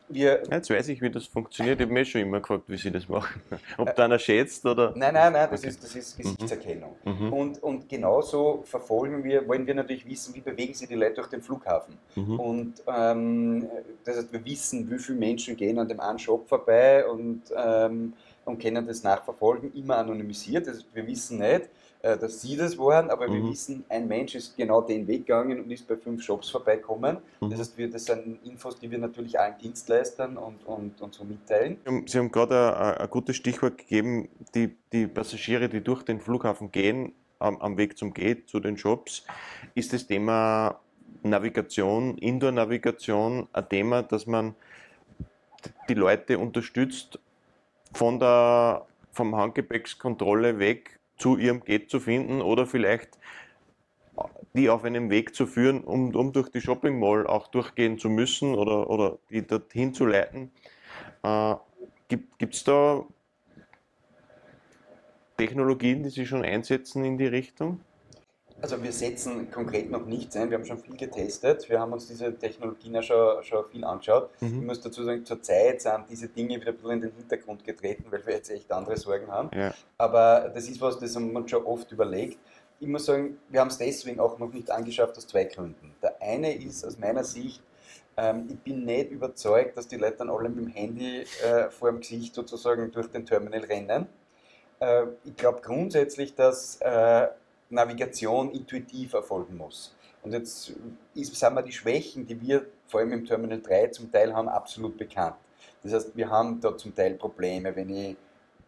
wir. 0.10 0.44
Jetzt 0.50 0.70
weiß 0.70 0.88
ich, 0.90 1.02
wie 1.02 1.10
das 1.10 1.26
funktioniert. 1.26 1.80
Ich 1.80 1.86
habe 1.86 1.94
mir 1.94 2.06
schon 2.06 2.22
immer 2.22 2.40
gefragt, 2.40 2.64
wie 2.68 2.78
sie 2.78 2.92
das 2.92 3.08
machen. 3.08 3.42
Ob 3.78 3.96
da 3.96 4.06
einer 4.06 4.20
schätzt 4.20 4.66
oder. 4.66 4.94
Nein, 4.96 5.14
nein, 5.14 5.34
nein, 5.34 5.48
das, 5.52 5.62
okay. 5.62 5.70
ist, 5.70 5.84
das 5.84 5.96
ist 5.96 6.18
Gesichtserkennung. 6.18 6.96
Mhm. 7.04 7.26
mhm. 7.26 7.34
Und, 7.34 7.64
und 7.64 7.90
genauso 7.90 8.64
verfolgen 8.66 9.24
wir, 9.24 9.48
wollen 9.48 9.66
wir 9.66 9.76
natürlich 9.76 10.08
wissen, 10.08 10.36
wie 10.36 10.42
bewegen 10.42 10.74
sich 10.74 10.88
die 10.88 10.96
Leute 10.96 11.16
durch 11.16 11.28
den 11.28 11.42
Flughafen. 11.42 11.98
Mhm. 12.16 12.40
Und 12.40 12.74
ähm, 12.88 13.68
das 14.04 14.18
heißt, 14.18 14.34
wir 14.34 14.44
wissen, 14.46 14.90
wie 14.90 15.00
viele 15.00 15.18
Menschen 15.18 15.56
gehen 15.56 15.80
an 15.80 15.88
dem 15.88 16.00
einen 16.00 16.20
Shop 16.20 16.48
vorbei 16.48 17.06
und 17.06 17.44
ähm, 17.56 18.14
und 18.50 18.60
können 18.62 18.86
das 18.86 19.04
nachverfolgen, 19.04 19.74
immer 19.74 19.98
anonymisiert. 19.98 20.68
Also 20.68 20.84
wir 20.94 21.06
wissen 21.08 21.40
nicht, 21.40 21.62
äh, 21.62 21.68
dass 22.02 22.42
sie 22.42 22.56
das 22.56 22.78
waren, 22.78 23.10
aber 23.10 23.28
mhm. 23.28 23.34
wir 23.34 23.52
wissen, 23.52 23.84
ein 23.90 24.08
Mensch 24.08 24.34
ist 24.34 24.56
genau 24.56 24.82
den 24.82 25.06
Weg 25.08 25.26
gegangen 25.26 25.60
und 25.60 25.70
ist 25.70 25.86
bei 25.88 25.98
fünf 25.98 26.24
Shops 26.24 26.50
vorbeikommen. 26.50 27.18
Mhm. 27.42 27.50
Das 27.50 27.60
heißt, 27.60 27.78
wir, 27.78 27.90
das 27.90 28.06
sind 28.06 28.40
Infos, 28.46 28.80
die 28.80 28.90
wir 28.90 28.98
natürlich 28.98 29.38
allen 29.38 29.58
Dienstleistern 29.58 30.38
und, 30.38 30.66
und, 30.66 31.02
und 31.02 31.14
so 31.14 31.26
mitteilen. 31.26 31.78
Sie 32.06 32.18
haben 32.18 32.32
gerade 32.32 32.78
ein, 32.78 32.98
ein 32.98 33.10
gutes 33.10 33.36
Stichwort 33.36 33.78
gegeben, 33.78 34.30
die, 34.56 34.76
die 34.94 35.08
Passagiere, 35.08 35.68
die 35.68 35.82
durch 35.82 36.04
den 36.04 36.22
Flughafen 36.22 36.72
gehen, 36.72 37.14
am, 37.40 37.58
am 37.58 37.78
Weg 37.78 37.98
zum 37.98 38.14
Gate 38.14 38.48
zu 38.48 38.60
den 38.60 38.78
Shops, 38.78 39.26
ist 39.76 39.92
das 39.92 40.08
Thema 40.08 40.80
Navigation, 41.24 42.18
Indoor-Navigation 42.18 43.48
ein 43.52 43.70
Thema, 43.70 44.04
dass 44.04 44.26
man 44.26 44.56
die 45.90 45.96
Leute 45.96 46.40
unterstützt, 46.40 47.20
von 47.94 48.20
der, 48.20 48.86
vom 49.12 49.36
Handgepäckskontrolle 49.36 50.60
weg 50.60 50.99
zu 51.20 51.38
ihrem 51.38 51.64
Gate 51.64 51.92
zu 51.92 52.00
finden 52.00 52.42
oder 52.42 52.66
vielleicht 52.66 53.20
die 54.56 54.70
auf 54.70 54.84
einem 54.84 55.10
Weg 55.10 55.36
zu 55.36 55.46
führen, 55.46 55.84
um, 55.84 56.16
um 56.16 56.34
durch 56.34 56.50
die 56.50 56.62
Shopping 56.62 57.00
Mall 57.00 57.28
auch 57.28 57.48
durchgehen 57.48 58.00
zu 58.00 58.10
müssen 58.10 58.56
oder, 58.56 58.90
oder 58.90 59.20
die 59.30 59.46
dorthin 59.46 59.94
zu 59.94 60.06
leiten. 60.06 60.52
Äh, 61.24 61.56
Gibt 62.08 62.56
es 62.56 62.64
da 62.64 63.06
Technologien, 65.38 66.02
die 66.02 66.10
Sie 66.10 66.26
schon 66.26 66.44
einsetzen 66.44 67.06
in 67.06 67.18
die 67.20 67.28
Richtung? 67.28 67.82
Also 68.62 68.82
wir 68.84 68.92
setzen 68.92 69.50
konkret 69.52 69.90
noch 69.90 70.06
nichts 70.06 70.36
ein, 70.36 70.50
wir 70.50 70.58
haben 70.58 70.66
schon 70.66 70.80
viel 70.80 70.98
getestet, 70.98 71.70
wir 71.70 71.80
haben 71.80 71.94
uns 71.94 72.08
diese 72.08 72.38
Technologien 72.38 72.94
ja 72.94 73.02
schon, 73.02 73.44
schon 73.44 73.66
viel 73.72 73.84
angeschaut. 73.86 74.30
Mhm. 74.42 74.60
Ich 74.60 74.66
muss 74.66 74.82
dazu 74.82 75.04
sagen, 75.04 75.26
zurzeit 75.26 75.82
sind 75.82 76.06
diese 76.10 76.28
Dinge 76.28 76.60
wieder 76.60 76.72
ein 76.72 76.76
bisschen 76.76 76.92
in 76.92 77.02
den 77.02 77.12
Hintergrund 77.14 77.64
getreten, 77.64 78.06
weil 78.10 78.26
wir 78.26 78.34
jetzt 78.34 78.50
echt 78.50 78.72
andere 78.72 78.98
Sorgen 78.98 79.28
haben. 79.28 79.50
Ja. 79.58 79.74
Aber 79.98 80.52
das 80.54 80.68
ist 80.68 80.82
was, 80.82 81.00
das 81.00 81.16
haben 81.16 81.32
wir 81.32 81.40
uns 81.40 81.52
schon 81.52 81.66
oft 81.66 81.92
überlegt. 81.92 82.38
Ich 82.82 82.88
muss 82.88 83.06
sagen, 83.06 83.38
wir 83.50 83.62
haben 83.62 83.70
es 83.70 83.78
deswegen 83.78 84.20
auch 84.20 84.38
noch 84.40 84.52
nicht 84.52 84.70
angeschafft 84.72 85.18
aus 85.18 85.28
zwei 85.28 85.46
Gründen. 85.46 85.94
Der 86.02 86.22
eine 86.22 86.54
ist 86.54 86.86
aus 86.86 86.98
meiner 86.98 87.24
Sicht, 87.24 87.62
ähm, 88.18 88.48
ich 88.50 88.60
bin 88.60 88.86
nicht 88.86 89.12
überzeugt, 89.12 89.78
dass 89.78 89.88
die 89.88 89.96
Leute 89.96 90.18
dann 90.18 90.30
alle 90.30 90.50
mit 90.50 90.66
dem 90.66 90.68
Handy 90.68 91.26
äh, 91.44 91.70
vor 91.70 91.92
dem 91.92 92.02
Gesicht 92.02 92.36
sozusagen 92.36 92.92
durch 92.92 93.08
den 93.08 93.26
Terminal 93.26 93.62
rennen. 93.62 94.08
Äh, 94.80 95.06
ich 95.24 95.36
glaube 95.36 95.62
grundsätzlich, 95.62 96.36
dass 96.36 96.78
äh, 96.82 97.28
Navigation 97.70 98.52
intuitiv 98.52 99.14
erfolgen 99.14 99.58
muss. 99.58 99.96
Und 100.22 100.34
jetzt 100.34 100.74
ist, 101.14 101.36
sind 101.36 101.54
wir 101.54 101.62
die 101.62 101.72
Schwächen, 101.72 102.26
die 102.26 102.40
wir 102.42 102.66
vor 102.88 103.00
allem 103.00 103.14
im 103.14 103.26
Terminal 103.26 103.62
3 103.62 103.88
zum 103.88 104.12
Teil 104.12 104.34
haben, 104.34 104.50
absolut 104.50 104.98
bekannt. 104.98 105.36
Das 105.84 105.94
heißt, 105.94 106.16
wir 106.16 106.30
haben 106.30 106.60
da 106.60 106.76
zum 106.78 106.94
Teil 106.94 107.14
Probleme, 107.14 107.76
wenn 107.76 107.90
ich 107.90 108.18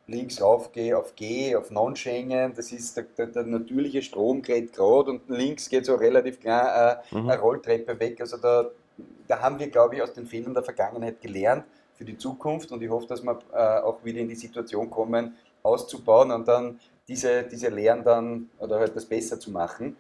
links 0.07 0.41
raufgehe 0.41 0.97
auf 0.97 1.15
G, 1.15 1.55
auf 1.55 1.71
Non-Schengen, 1.71 2.53
das 2.55 2.71
ist 2.71 2.97
der, 2.97 3.03
der, 3.17 3.27
der, 3.27 3.43
natürliche 3.43 4.01
Strom 4.01 4.41
geht 4.41 4.73
gerade 4.73 5.11
und 5.11 5.29
links 5.29 5.69
geht 5.69 5.85
so 5.85 5.95
relativ 5.95 6.39
klar 6.39 7.03
äh, 7.11 7.15
mhm. 7.15 7.29
eine 7.29 7.39
Rolltreppe 7.39 7.99
weg. 7.99 8.19
Also 8.19 8.37
da, 8.37 8.69
da 9.27 9.39
haben 9.39 9.59
wir, 9.59 9.69
glaube 9.69 9.95
ich, 9.95 10.01
aus 10.01 10.13
den 10.13 10.25
Fehlern 10.25 10.53
der 10.53 10.63
Vergangenheit 10.63 11.21
gelernt 11.21 11.65
für 11.95 12.05
die 12.05 12.17
Zukunft 12.17 12.71
und 12.71 12.81
ich 12.81 12.89
hoffe, 12.89 13.07
dass 13.07 13.23
wir 13.23 13.39
äh, 13.53 13.79
auch 13.81 14.03
wieder 14.03 14.19
in 14.19 14.27
die 14.27 14.35
Situation 14.35 14.89
kommen, 14.89 15.35
auszubauen 15.63 16.31
und 16.31 16.47
dann 16.47 16.79
diese, 17.07 17.43
diese 17.43 17.69
Lehren 17.69 18.03
dann 18.03 18.49
oder 18.59 18.79
halt 18.79 18.95
das 18.95 19.05
besser 19.05 19.39
zu 19.39 19.51
machen. 19.51 19.97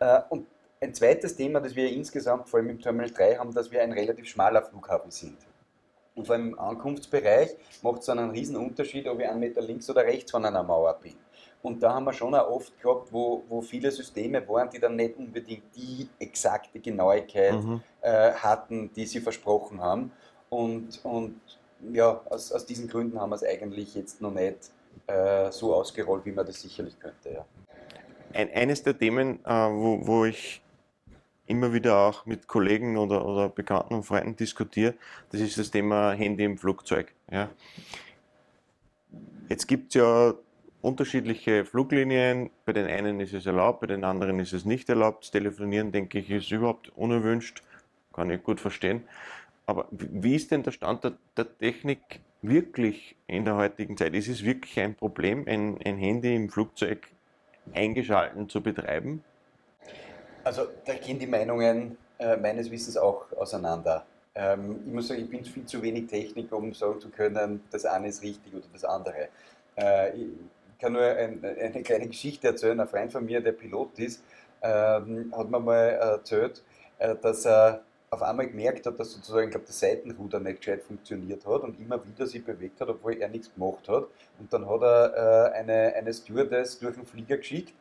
Äh, 0.00 0.20
und 0.28 0.46
ein 0.80 0.94
zweites 0.94 1.34
Thema, 1.36 1.60
das 1.60 1.74
wir 1.74 1.90
insgesamt 1.90 2.48
vor 2.48 2.60
allem 2.60 2.70
im 2.70 2.80
Terminal 2.80 3.10
3 3.10 3.36
haben, 3.36 3.52
dass 3.54 3.70
wir 3.70 3.82
ein 3.82 3.92
relativ 3.92 4.26
schmaler 4.26 4.62
Flughafen 4.62 5.10
sind. 5.10 5.38
Und 6.14 6.26
vor 6.26 6.36
allem 6.36 6.48
im 6.48 6.58
Ankunftsbereich 6.58 7.56
macht 7.82 8.00
es 8.00 8.06
dann 8.06 8.18
einen 8.18 8.30
riesen 8.30 8.56
Unterschied, 8.56 9.08
ob 9.08 9.18
ich 9.18 9.28
einen 9.28 9.40
Meter 9.40 9.62
links 9.62 9.88
oder 9.90 10.02
rechts 10.04 10.30
von 10.30 10.44
einer 10.44 10.62
Mauer 10.62 10.94
bin. 11.02 11.14
Und 11.62 11.82
da 11.82 11.94
haben 11.94 12.04
wir 12.04 12.12
schon 12.12 12.34
auch 12.34 12.50
oft 12.50 12.78
gehabt, 12.80 13.10
wo, 13.10 13.42
wo 13.48 13.62
viele 13.62 13.90
Systeme 13.90 14.46
waren, 14.46 14.68
die 14.68 14.78
dann 14.78 14.96
nicht 14.96 15.16
unbedingt 15.16 15.74
die 15.74 16.08
exakte 16.18 16.78
Genauigkeit 16.78 17.54
mhm. 17.54 17.80
äh, 18.02 18.32
hatten, 18.32 18.92
die 18.94 19.06
sie 19.06 19.20
versprochen 19.20 19.80
haben. 19.80 20.12
Und, 20.50 21.02
und 21.04 21.40
ja, 21.92 22.20
aus, 22.28 22.52
aus 22.52 22.66
diesen 22.66 22.86
Gründen 22.86 23.18
haben 23.18 23.30
wir 23.30 23.36
es 23.36 23.44
eigentlich 23.44 23.94
jetzt 23.94 24.20
noch 24.20 24.30
nicht 24.30 24.70
äh, 25.06 25.50
so 25.50 25.74
ausgerollt, 25.74 26.24
wie 26.24 26.32
man 26.32 26.46
das 26.46 26.60
sicherlich 26.60 26.98
könnte. 26.98 27.32
Ja. 27.32 27.44
Ein, 28.32 28.50
eines 28.52 28.82
der 28.82 28.98
Themen, 28.98 29.44
äh, 29.44 29.50
wo, 29.50 30.06
wo 30.06 30.24
ich 30.24 30.62
immer 31.46 31.72
wieder 31.72 31.98
auch 31.98 32.26
mit 32.26 32.48
Kollegen 32.48 32.96
oder, 32.96 33.24
oder 33.26 33.48
Bekannten 33.48 33.94
und 33.94 34.04
Freunden 34.04 34.36
diskutiere, 34.36 34.94
das 35.30 35.40
ist 35.40 35.58
das 35.58 35.70
Thema 35.70 36.12
Handy 36.12 36.44
im 36.44 36.58
Flugzeug. 36.58 37.12
Ja. 37.30 37.50
Jetzt 39.48 39.66
gibt 39.66 39.88
es 39.88 40.00
ja 40.00 40.34
unterschiedliche 40.80 41.64
Fluglinien. 41.64 42.50
Bei 42.64 42.72
den 42.72 42.86
einen 42.86 43.20
ist 43.20 43.34
es 43.34 43.46
erlaubt, 43.46 43.80
bei 43.80 43.86
den 43.86 44.04
anderen 44.04 44.38
ist 44.38 44.52
es 44.52 44.64
nicht 44.64 44.88
erlaubt. 44.88 45.24
Das 45.24 45.30
Telefonieren, 45.30 45.92
denke 45.92 46.18
ich, 46.18 46.30
ist 46.30 46.50
überhaupt 46.50 46.90
unerwünscht. 46.96 47.62
Kann 48.12 48.30
ich 48.30 48.42
gut 48.42 48.60
verstehen. 48.60 49.04
Aber 49.66 49.88
wie 49.90 50.36
ist 50.36 50.50
denn 50.50 50.62
der 50.62 50.72
Stand 50.72 51.04
der, 51.04 51.14
der 51.36 51.58
Technik 51.58 52.20
wirklich 52.48 53.16
in 53.26 53.44
der 53.44 53.56
heutigen 53.56 53.96
Zeit? 53.96 54.14
Ist 54.14 54.28
es 54.28 54.44
wirklich 54.44 54.78
ein 54.80 54.94
Problem, 54.94 55.44
ein, 55.46 55.78
ein 55.84 55.96
Handy 55.96 56.34
im 56.34 56.48
Flugzeug 56.48 57.08
eingeschalten 57.72 58.48
zu 58.48 58.62
betreiben? 58.62 59.24
Also 60.44 60.66
da 60.84 60.94
gehen 60.94 61.18
die 61.18 61.26
Meinungen 61.26 61.96
äh, 62.18 62.36
meines 62.36 62.70
Wissens 62.70 62.96
auch 62.96 63.32
auseinander. 63.32 64.04
Ähm, 64.34 64.80
ich 64.86 64.92
muss 64.92 65.08
sagen, 65.08 65.22
ich 65.22 65.30
bin 65.30 65.44
viel 65.44 65.64
zu 65.64 65.82
wenig 65.82 66.06
Techniker, 66.06 66.56
um 66.56 66.74
sagen 66.74 67.00
zu 67.00 67.08
können, 67.08 67.62
das 67.70 67.84
eine 67.86 68.08
ist 68.08 68.22
richtig 68.22 68.52
oder 68.52 68.66
das 68.72 68.84
andere. 68.84 69.28
Äh, 69.76 70.16
ich 70.16 70.28
kann 70.78 70.92
nur 70.92 71.02
ein, 71.02 71.42
eine 71.42 71.82
kleine 71.82 72.08
Geschichte 72.08 72.48
erzählen. 72.48 72.78
Ein 72.78 72.88
Freund 72.88 73.12
von 73.12 73.24
mir, 73.24 73.40
der 73.40 73.52
Pilot 73.52 73.98
ist, 73.98 74.22
ähm, 74.62 75.32
hat 75.36 75.50
mir 75.50 75.60
mal 75.60 75.90
erzählt, 75.90 76.62
äh, 76.98 77.14
dass 77.20 77.46
er 77.46 77.82
auf 78.14 78.22
einmal 78.22 78.46
gemerkt 78.46 78.86
hat, 78.86 78.98
dass 78.98 79.12
sozusagen, 79.12 79.44
ich 79.44 79.50
glaube, 79.50 79.66
das 79.66 79.78
Seitenruder 79.78 80.40
nicht 80.40 80.58
gescheit 80.58 80.82
funktioniert 80.82 81.46
hat 81.46 81.62
und 81.62 81.78
immer 81.78 82.04
wieder 82.06 82.26
sich 82.26 82.44
bewegt 82.44 82.80
hat, 82.80 82.88
obwohl 82.88 83.14
er 83.14 83.28
nichts 83.28 83.52
gemacht 83.52 83.88
hat. 83.88 84.06
Und 84.38 84.52
dann 84.52 84.68
hat 84.68 84.82
er 84.82 85.52
äh, 85.52 85.58
eine, 85.58 85.94
eine 85.94 86.12
Stewardess 86.12 86.78
durch 86.78 86.94
den 86.94 87.06
Flieger 87.06 87.36
geschickt 87.36 87.74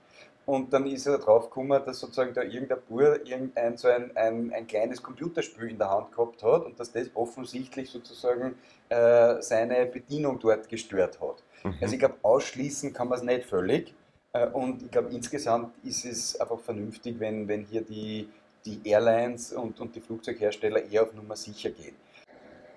und 0.46 0.74
dann 0.74 0.86
ist 0.86 1.06
er 1.06 1.19
drauf 1.19 1.46
gekommen, 1.50 1.82
dass 1.86 2.00
sozusagen 2.00 2.34
da 2.34 2.41
irgendein 2.41 2.82
Bur 2.88 3.26
irgendein 3.26 3.78
so 3.78 3.88
ein, 3.88 4.15
ein, 4.17 4.52
ein 4.54 4.67
kleines 4.67 5.02
Computerspiel 5.02 5.69
in 5.69 5.78
der 5.78 5.89
Hand 5.89 6.12
gehabt 6.12 6.43
hat 6.43 6.65
und 6.65 6.80
dass 6.80 6.91
das 6.91 7.10
offensichtlich 7.13 7.89
sozusagen 7.89 8.56
äh, 8.89 9.41
seine 9.41 9.86
Bedienung 9.86 10.39
dort 10.39 10.67
gestört 10.67 11.22
hat. 11.22 11.43
Mhm. 11.63 11.78
Also 11.80 11.93
ich 11.93 12.00
glaube, 12.00 12.15
ausschließen 12.24 12.91
kann 12.91 13.08
man 13.08 13.19
es 13.19 13.24
nicht 13.24 13.46
völlig. 13.46 13.93
Äh, 14.34 14.48
und 14.48 14.84
ich 14.84 14.91
glaube, 14.91 15.10
insgesamt 15.12 15.74
ist 15.86 16.04
es 16.04 16.39
einfach 16.39 16.60
vernünftig, 16.60 17.19
wenn, 17.19 17.48
wenn 17.48 17.63
hier 17.63 17.82
die, 17.82 18.28
die 18.65 18.80
Airlines 18.84 19.54
und, 19.54 19.80
und 19.80 19.95
die 19.95 20.02
Flugzeughersteller 20.02 20.84
eher 20.89 21.04
auf 21.04 21.13
Nummer 21.13 21.36
sicher 21.36 21.69
gehen. 21.69 21.95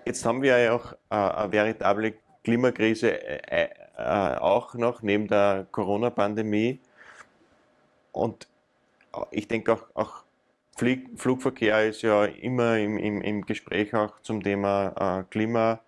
Jetzt 0.05 0.25
haben 0.25 0.41
wir 0.41 0.57
ja 0.57 0.73
auch 0.73 0.93
äh, 1.09 1.15
eine 1.15 1.51
veritable 1.51 2.13
Klimakrise 2.43 3.21
äh, 3.51 3.69
äh, 3.97 4.35
auch 4.37 4.73
noch 4.75 5.01
neben 5.01 5.27
der 5.27 5.67
Corona-Pandemie. 5.71 6.79
Und 8.11 8.47
ich 9.31 9.47
denke 9.47 9.73
auch, 9.73 9.83
auch 9.93 10.23
Flieg, 10.77 11.09
Flugverkehr 11.19 11.87
ist 11.87 12.03
ja 12.03 12.25
immer 12.25 12.77
im, 12.77 12.97
im, 12.97 13.21
im 13.21 13.45
Gespräch 13.45 13.93
auch 13.95 14.21
zum 14.21 14.43
Thema 14.43 15.19
äh, 15.19 15.23
Klima. 15.29 15.79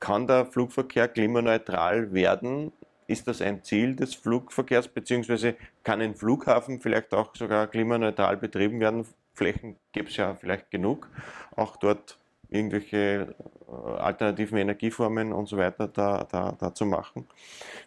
Kann 0.00 0.26
der 0.26 0.46
Flugverkehr 0.46 1.08
klimaneutral 1.08 2.12
werden 2.12 2.72
ist 3.06 3.28
das 3.28 3.40
ein 3.40 3.62
Ziel 3.62 3.96
des 3.96 4.14
Flugverkehrs, 4.14 4.88
beziehungsweise 4.88 5.56
kann 5.84 6.00
ein 6.00 6.14
Flughafen 6.14 6.80
vielleicht 6.80 7.12
auch 7.14 7.34
sogar 7.34 7.66
klimaneutral 7.68 8.36
betrieben 8.36 8.80
werden? 8.80 9.06
Flächen 9.34 9.76
gibt 9.92 10.10
es 10.10 10.16
ja 10.16 10.34
vielleicht 10.34 10.70
genug, 10.70 11.08
auch 11.54 11.76
dort 11.76 12.18
irgendwelche 12.48 13.34
äh, 13.68 13.72
alternativen 13.98 14.58
Energieformen 14.58 15.32
und 15.32 15.48
so 15.48 15.56
weiter 15.56 15.88
da, 15.88 16.26
da, 16.30 16.56
da 16.58 16.74
zu 16.74 16.86
machen. 16.86 17.26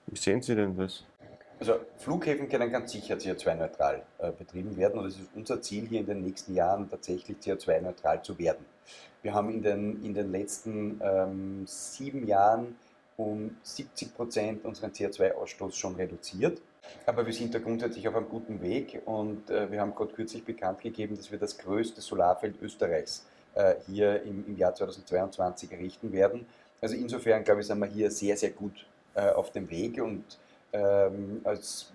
Wie 0.07 0.17
sehen 0.17 0.41
Sie 0.41 0.55
denn 0.55 0.75
das? 0.77 1.05
Also 1.59 1.73
Flughäfen 1.97 2.47
können 2.47 2.71
ganz 2.71 2.91
sicher 2.93 3.15
CO2-neutral 3.15 4.03
äh, 4.19 4.31
betrieben 4.31 4.77
werden 4.77 4.99
und 4.99 5.07
es 5.07 5.19
ist 5.19 5.29
unser 5.35 5.61
Ziel 5.61 5.87
hier 5.87 5.99
in 6.01 6.05
den 6.05 6.21
nächsten 6.21 6.53
Jahren 6.53 6.89
tatsächlich 6.89 7.37
CO2-neutral 7.39 8.21
zu 8.21 8.37
werden. 8.39 8.65
Wir 9.21 9.33
haben 9.33 9.49
in 9.49 9.61
den, 9.61 10.05
in 10.05 10.13
den 10.13 10.31
letzten 10.31 11.01
ähm, 11.03 11.63
sieben 11.67 12.25
Jahren 12.25 12.77
um 13.19 13.57
70 13.63 14.15
Prozent 14.15 14.65
unseren 14.65 14.91
CO2-Ausstoß 14.91 15.73
schon 15.73 15.95
reduziert. 15.95 16.61
Aber 17.05 17.25
wir 17.25 17.33
sind 17.33 17.53
da 17.53 17.59
grundsätzlich 17.59 18.07
auf 18.07 18.15
einem 18.15 18.29
guten 18.29 18.61
Weg 18.61 19.01
und 19.05 19.49
äh, 19.49 19.69
wir 19.69 19.81
haben 19.81 19.93
gerade 19.93 20.13
kürzlich 20.13 20.43
bekannt 20.43 20.81
gegeben, 20.81 21.17
dass 21.17 21.29
wir 21.29 21.37
das 21.37 21.57
größte 21.57 21.99
Solarfeld 22.01 22.55
Österreichs 22.61 23.25
äh, 23.55 23.75
hier 23.85 24.23
im, 24.23 24.45
im, 24.47 24.57
Jahr 24.57 24.73
2022 24.73 25.71
errichten 25.71 26.13
werden. 26.13 26.45
Also 26.81 26.95
insofern, 26.95 27.43
glaube 27.43 27.59
ich, 27.59 27.67
sind 27.67 27.79
wir 27.79 27.87
hier 27.87 28.09
sehr, 28.09 28.37
sehr 28.37 28.51
gut 28.51 28.85
äh, 29.13 29.29
auf 29.29 29.51
dem 29.51 29.69
Weg 29.69 30.01
und 30.01 30.23
ähm, 30.71 31.41
als, 31.43 31.91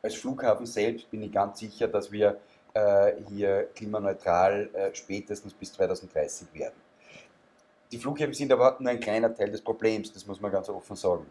als 0.00 0.14
Flughafen 0.14 0.64
selbst 0.64 1.10
bin 1.10 1.22
ich 1.22 1.32
ganz 1.32 1.58
sicher, 1.58 1.88
dass 1.88 2.12
wir 2.12 2.38
äh, 2.74 3.14
hier 3.28 3.68
klimaneutral 3.74 4.70
äh, 4.72 4.94
spätestens 4.94 5.52
bis 5.54 5.72
2030 5.72 6.48
werden. 6.54 6.87
Die 7.90 7.98
Flughäfen 7.98 8.34
sind 8.34 8.52
aber 8.52 8.76
nur 8.80 8.90
ein 8.90 9.00
kleiner 9.00 9.34
Teil 9.34 9.50
des 9.50 9.62
Problems, 9.62 10.12
das 10.12 10.26
muss 10.26 10.40
man 10.40 10.52
ganz 10.52 10.68
offen 10.68 10.96
sagen. 10.96 11.26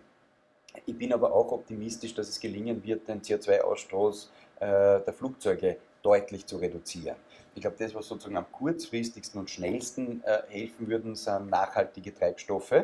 Ich 0.86 0.98
bin 0.98 1.13
aber 1.13 1.34
auch 1.34 1.52
optimistisch, 1.52 2.13
dass 2.13 2.30
es 2.30 2.39
gelingen 2.39 2.84
wird, 2.84 3.08
den 3.08 3.22
CO2-Ausstoß 3.22 4.28
äh, 4.60 5.02
der 5.02 5.13
Flugzeuge 5.13 5.78
deutlich 6.02 6.46
zu 6.46 6.58
reduzieren. 6.58 7.17
Ich 7.56 7.62
glaube, 7.62 7.78
das, 7.80 7.93
was 7.96 8.08
sozusagen 8.08 8.38
am 8.38 8.52
kurzfristigsten 8.52 9.39
und 9.39 9.50
schnellsten 9.50 10.24
äh, 10.24 10.43
helfen 10.48 10.88
würden, 10.88 11.15
sind 11.15 11.50
nachhaltige 11.50 12.13
Treibstoffe. 12.13 12.84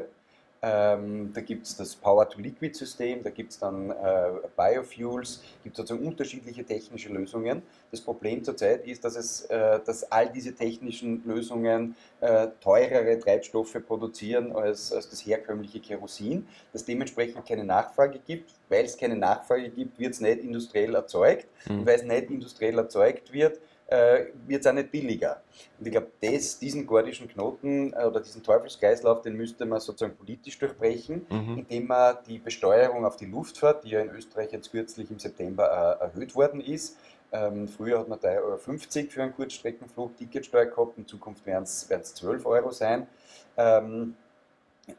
Ähm, 0.65 1.31
da 1.33 1.41
gibt 1.41 1.65
es 1.67 1.75
das 1.75 1.93
Power-to-Liquid-System, 1.93 3.21
da 3.21 3.31
gibt 3.31 3.51
es 3.51 3.59
dann 3.59 3.89
äh, 3.89 4.31
Biofuels, 4.55 5.41
gibt 5.61 5.75
sozusagen 5.75 6.07
unterschiedliche 6.07 6.63
technische 6.63 7.09
Lösungen. 7.09 7.63
Das 7.91 7.99
Problem 7.99 8.45
zurzeit 8.45 8.87
ist, 8.87 9.03
dass, 9.03 9.17
es, 9.17 9.41
äh, 9.47 9.81
dass 9.85 10.09
all 10.09 10.31
diese 10.31 10.55
technischen 10.55 11.21
Lösungen 11.25 11.97
äh, 12.21 12.47
teurere 12.61 13.19
Treibstoffe 13.19 13.75
produzieren 13.85 14.55
als, 14.55 14.93
als 14.93 15.09
das 15.09 15.25
herkömmliche 15.25 15.81
Kerosin, 15.81 16.47
das 16.71 16.85
dementsprechend 16.85 17.45
keine 17.45 17.65
Nachfrage 17.65 18.19
gibt. 18.25 18.53
Weil 18.69 18.85
es 18.85 18.97
keine 18.97 19.17
Nachfrage 19.17 19.69
gibt, 19.69 19.99
wird 19.99 20.13
es 20.13 20.21
nicht 20.21 20.45
industriell 20.45 20.95
erzeugt. 20.95 21.45
Mhm. 21.67 21.79
Und 21.79 21.85
weil 21.85 21.95
es 21.95 22.03
nicht 22.03 22.31
industriell 22.31 22.77
erzeugt 22.77 23.33
wird, 23.33 23.59
äh, 23.87 24.25
wird 24.47 24.61
es 24.61 24.67
auch 24.67 24.73
nicht 24.73 24.91
billiger. 24.91 25.41
Und 25.79 25.85
ich 25.85 25.91
glaube, 25.91 26.11
diesen 26.21 26.85
gordischen 26.85 27.27
Knoten 27.27 27.93
äh, 27.93 28.05
oder 28.05 28.21
diesen 28.21 28.43
Teufelskreislauf, 28.43 29.21
den 29.21 29.35
müsste 29.35 29.65
man 29.65 29.79
sozusagen 29.79 30.15
politisch 30.15 30.57
durchbrechen, 30.57 31.25
mhm. 31.29 31.59
indem 31.59 31.87
man 31.87 32.17
die 32.27 32.39
Besteuerung 32.39 33.05
auf 33.05 33.17
die 33.17 33.25
Luftfahrt, 33.25 33.83
die 33.83 33.89
ja 33.89 34.01
in 34.01 34.09
Österreich 34.09 34.51
jetzt 34.51 34.71
kürzlich 34.71 35.11
im 35.11 35.19
September 35.19 35.99
äh, 35.99 36.03
erhöht 36.05 36.35
worden 36.35 36.61
ist, 36.61 36.97
ähm, 37.33 37.67
früher 37.67 37.99
hat 37.99 38.07
man 38.07 38.19
3,50 38.19 38.37
Euro 38.41 38.57
für 39.09 39.23
einen 39.23 39.35
Kurzstreckenflug 39.35 40.15
Ticketsteuer 40.17 40.67
gehabt, 40.67 40.97
in 40.99 41.07
Zukunft 41.07 41.45
werden 41.47 41.63
es 41.63 41.87
12 41.87 42.45
Euro 42.45 42.71
sein. 42.71 43.07
Ähm, 43.57 44.15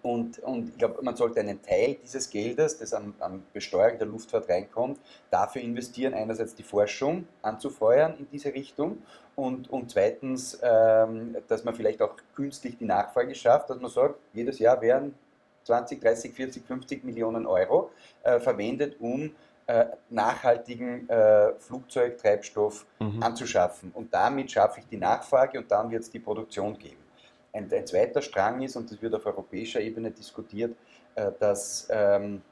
und, 0.02 0.38
und 0.38 0.70
ich 0.70 0.78
glaube, 0.78 1.02
man 1.02 1.14
sollte 1.14 1.40
einen 1.40 1.60
Teil 1.60 1.96
dieses 2.02 2.30
Geldes, 2.30 2.78
das 2.78 2.94
an, 2.94 3.14
an 3.20 3.42
Besteuerung 3.52 3.98
der 3.98 4.06
Luftfahrt 4.06 4.48
reinkommt, 4.48 4.98
dafür 5.30 5.60
investieren, 5.60 6.14
einerseits 6.14 6.54
die 6.54 6.62
Forschung 6.62 7.26
anzufeuern 7.42 8.16
in 8.18 8.26
diese 8.30 8.54
Richtung 8.54 9.02
und, 9.36 9.68
und 9.70 9.90
zweitens, 9.90 10.58
ähm, 10.62 11.36
dass 11.48 11.64
man 11.64 11.74
vielleicht 11.74 12.00
auch 12.00 12.16
künstlich 12.34 12.78
die 12.78 12.86
Nachfrage 12.86 13.34
schafft, 13.34 13.68
dass 13.68 13.78
man 13.78 13.90
sagt, 13.90 14.14
jedes 14.32 14.58
Jahr 14.58 14.80
werden 14.80 15.14
20, 15.64 16.00
30, 16.00 16.32
40, 16.32 16.66
50 16.66 17.04
Millionen 17.04 17.46
Euro 17.46 17.90
äh, 18.22 18.40
verwendet, 18.40 18.96
um 19.00 19.34
äh, 19.66 19.86
nachhaltigen 20.10 21.08
äh, 21.08 21.54
Flugzeugtreibstoff 21.58 22.86
mhm. 23.00 23.22
anzuschaffen. 23.22 23.90
Und 23.92 24.12
damit 24.12 24.50
schaffe 24.50 24.80
ich 24.80 24.86
die 24.86 24.98
Nachfrage 24.98 25.58
und 25.58 25.70
dann 25.70 25.90
wird 25.90 26.02
es 26.02 26.10
die 26.10 26.18
Produktion 26.18 26.78
geben. 26.78 27.03
Ein, 27.54 27.72
ein, 27.72 27.86
zweiter 27.86 28.20
Strang 28.20 28.62
ist, 28.62 28.76
und 28.76 28.90
das 28.90 29.00
wird 29.00 29.14
auf 29.14 29.24
europäischer 29.24 29.80
Ebene 29.80 30.10
diskutiert, 30.10 30.76
äh, 31.14 31.30
dass, 31.38 31.88
ähm, 31.90 32.42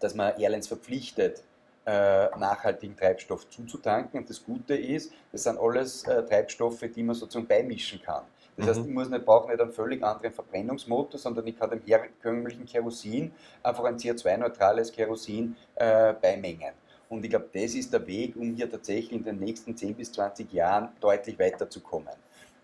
dass 0.00 0.14
man 0.14 0.36
Airlines 0.38 0.66
verpflichtet, 0.66 1.44
äh, 1.86 2.26
nachhaltigen 2.38 2.96
Treibstoff 2.96 3.48
zuzutanken. 3.50 4.20
Und 4.20 4.30
das 4.30 4.42
Gute 4.42 4.74
ist, 4.74 5.12
das 5.30 5.42
sind 5.42 5.58
alles 5.58 6.04
äh, 6.04 6.24
Treibstoffe, 6.24 6.84
die 6.94 7.02
man 7.02 7.14
sozusagen 7.14 7.46
beimischen 7.46 8.00
kann. 8.00 8.24
Das 8.56 8.64
mhm. 8.64 8.70
heißt, 8.70 8.88
ich 8.88 8.94
muss 8.94 9.08
nicht, 9.10 9.24
brauche 9.24 9.50
nicht 9.50 9.60
einen 9.60 9.72
völlig 9.72 10.02
anderen 10.02 10.32
Verbrennungsmotor, 10.32 11.18
sondern 11.18 11.46
ich 11.46 11.58
kann 11.58 11.70
dem 11.70 11.82
herkömmlichen 11.84 12.64
Kerosin 12.64 13.32
einfach 13.62 13.84
ein 13.84 13.98
CO2-neutrales 13.98 14.92
Kerosin 14.92 15.56
äh, 15.74 16.14
beimengen. 16.14 16.72
Und 17.08 17.24
ich 17.24 17.30
glaube, 17.30 17.48
das 17.52 17.74
ist 17.74 17.92
der 17.92 18.06
Weg, 18.06 18.34
um 18.36 18.54
hier 18.54 18.70
tatsächlich 18.70 19.12
in 19.12 19.24
den 19.24 19.38
nächsten 19.38 19.76
10 19.76 19.94
bis 19.94 20.10
20 20.12 20.52
Jahren 20.52 20.88
deutlich 21.00 21.38
weiterzukommen. 21.38 22.14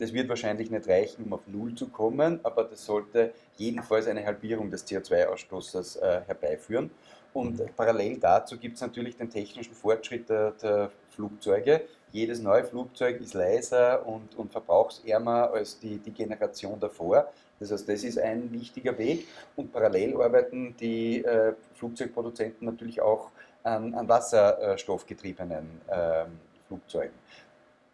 Das 0.01 0.15
wird 0.15 0.31
wahrscheinlich 0.31 0.71
nicht 0.71 0.89
reichen, 0.89 1.25
um 1.27 1.35
auf 1.35 1.47
Null 1.47 1.75
zu 1.75 1.89
kommen, 1.89 2.41
aber 2.43 2.65
das 2.65 2.87
sollte 2.87 3.35
jedenfalls 3.59 4.07
eine 4.07 4.25
Halbierung 4.25 4.71
des 4.71 4.87
CO2-Ausstoßes 4.87 6.01
äh, 6.01 6.23
herbeiführen. 6.27 6.91
Und 7.35 7.61
mhm. 7.61 7.69
parallel 7.77 8.17
dazu 8.19 8.57
gibt 8.57 8.77
es 8.77 8.81
natürlich 8.81 9.19
den 9.19 9.29
technischen 9.29 9.75
Fortschritt 9.75 10.31
der, 10.31 10.53
der, 10.53 10.91
Flugzeuge. 11.11 11.83
Jedes 12.13 12.41
neue 12.41 12.65
Flugzeug 12.65 13.21
ist 13.21 13.35
leiser 13.35 14.07
und, 14.07 14.35
und 14.37 14.51
verbrauchsärmer 14.51 15.51
als 15.53 15.79
die, 15.79 15.99
die 15.99 16.13
Generation 16.13 16.81
davor. 16.81 17.31
Das 17.59 17.71
heißt, 17.71 17.87
das 17.87 18.03
ist 18.03 18.19
ein 18.19 18.51
wichtiger 18.53 18.97
Weg. 18.97 19.27
Und 19.55 19.71
parallel 19.71 20.15
arbeiten 20.15 20.75
die 20.81 21.23
äh, 21.23 21.53
Flugzeugproduzenten 21.75 22.67
natürlich 22.67 23.03
auch 23.03 23.31
an, 23.65 23.93
an 23.95 24.09
wasserstoffgetriebenen 24.09 25.83
äh, 25.89 26.25
Flugzeugen. 26.69 27.15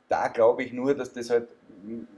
Da 0.09 0.29
glaube 0.29 0.62
ich 0.62 0.73
nur, 0.73 0.95
dass 0.95 1.12
das 1.12 1.31
halt 1.31 1.49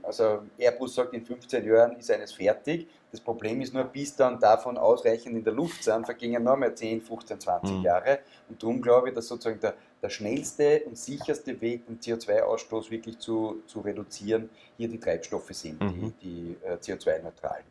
also 0.03 0.41
Airbus 0.57 0.95
sagt, 0.95 1.13
in 1.13 1.25
15 1.25 1.65
Jahren 1.65 1.97
ist 1.97 2.09
eines 2.11 2.33
fertig. 2.33 2.87
Das 3.11 3.19
Problem 3.19 3.61
ist 3.61 3.73
nur, 3.73 3.83
bis 3.85 4.15
dann 4.15 4.39
davon 4.39 4.77
ausreichend 4.77 5.35
in 5.35 5.43
der 5.43 5.53
Luft 5.53 5.83
sind, 5.83 6.05
vergingen 6.05 6.43
noch 6.43 6.57
mehr 6.57 6.75
10, 6.75 7.01
15, 7.01 7.39
20 7.39 7.77
mhm. 7.77 7.83
Jahre. 7.83 8.19
Und 8.47 8.61
darum 8.61 8.81
glaube 8.81 9.09
ich, 9.09 9.15
dass 9.15 9.27
sozusagen 9.27 9.59
der, 9.59 9.73
der 10.01 10.09
schnellste 10.09 10.83
und 10.85 10.97
sicherste 10.97 11.59
Weg, 11.59 11.87
den 11.87 11.99
CO2-Ausstoß 11.99 12.91
wirklich 12.91 13.17
zu, 13.17 13.63
zu 13.65 13.79
reduzieren, 13.79 14.49
hier 14.77 14.87
die 14.87 14.99
Treibstoffe 14.99 15.51
sind, 15.51 15.81
mhm. 15.81 16.13
die, 16.21 16.55
die 16.61 16.65
äh, 16.65 16.75
CO2-neutralen. 16.75 17.63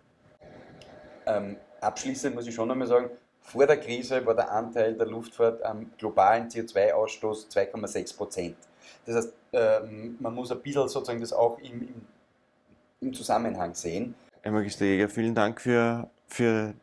Ähm, 1.27 1.57
abschließend 1.81 2.35
muss 2.35 2.47
ich 2.47 2.55
schon 2.55 2.71
einmal 2.71 2.89
sagen, 2.89 3.11
vor 3.41 3.67
der 3.67 3.79
Krise 3.79 4.25
war 4.27 4.35
der 4.35 4.51
Anteil 4.51 4.95
der 4.95 5.07
Luftfahrt 5.07 5.63
am 5.63 5.91
globalen 5.97 6.49
CO2-Ausstoß 6.49 7.51
2,6 7.51 8.17
Prozent. 8.17 8.57
Das 9.09 9.17
heißt, 9.17 9.33
ähm, 9.55 10.17
man 10.21 10.35
muss 10.35 10.53
ein 10.53 10.61
bisschen 10.61 10.87
sozusagen 10.87 11.21
das 11.21 11.33
auch 11.33 11.59
im, 11.61 11.89
im, 13.01 13.15
Zusammenhang 13.15 13.75
sehen. 13.75 14.15
Herr 14.43 14.53
Magister 14.53 14.85
Jäger, 14.85 15.09
vielen 15.09 15.35
Dank 15.35 15.63
für, 15.63 16.11
für 16.27 16.75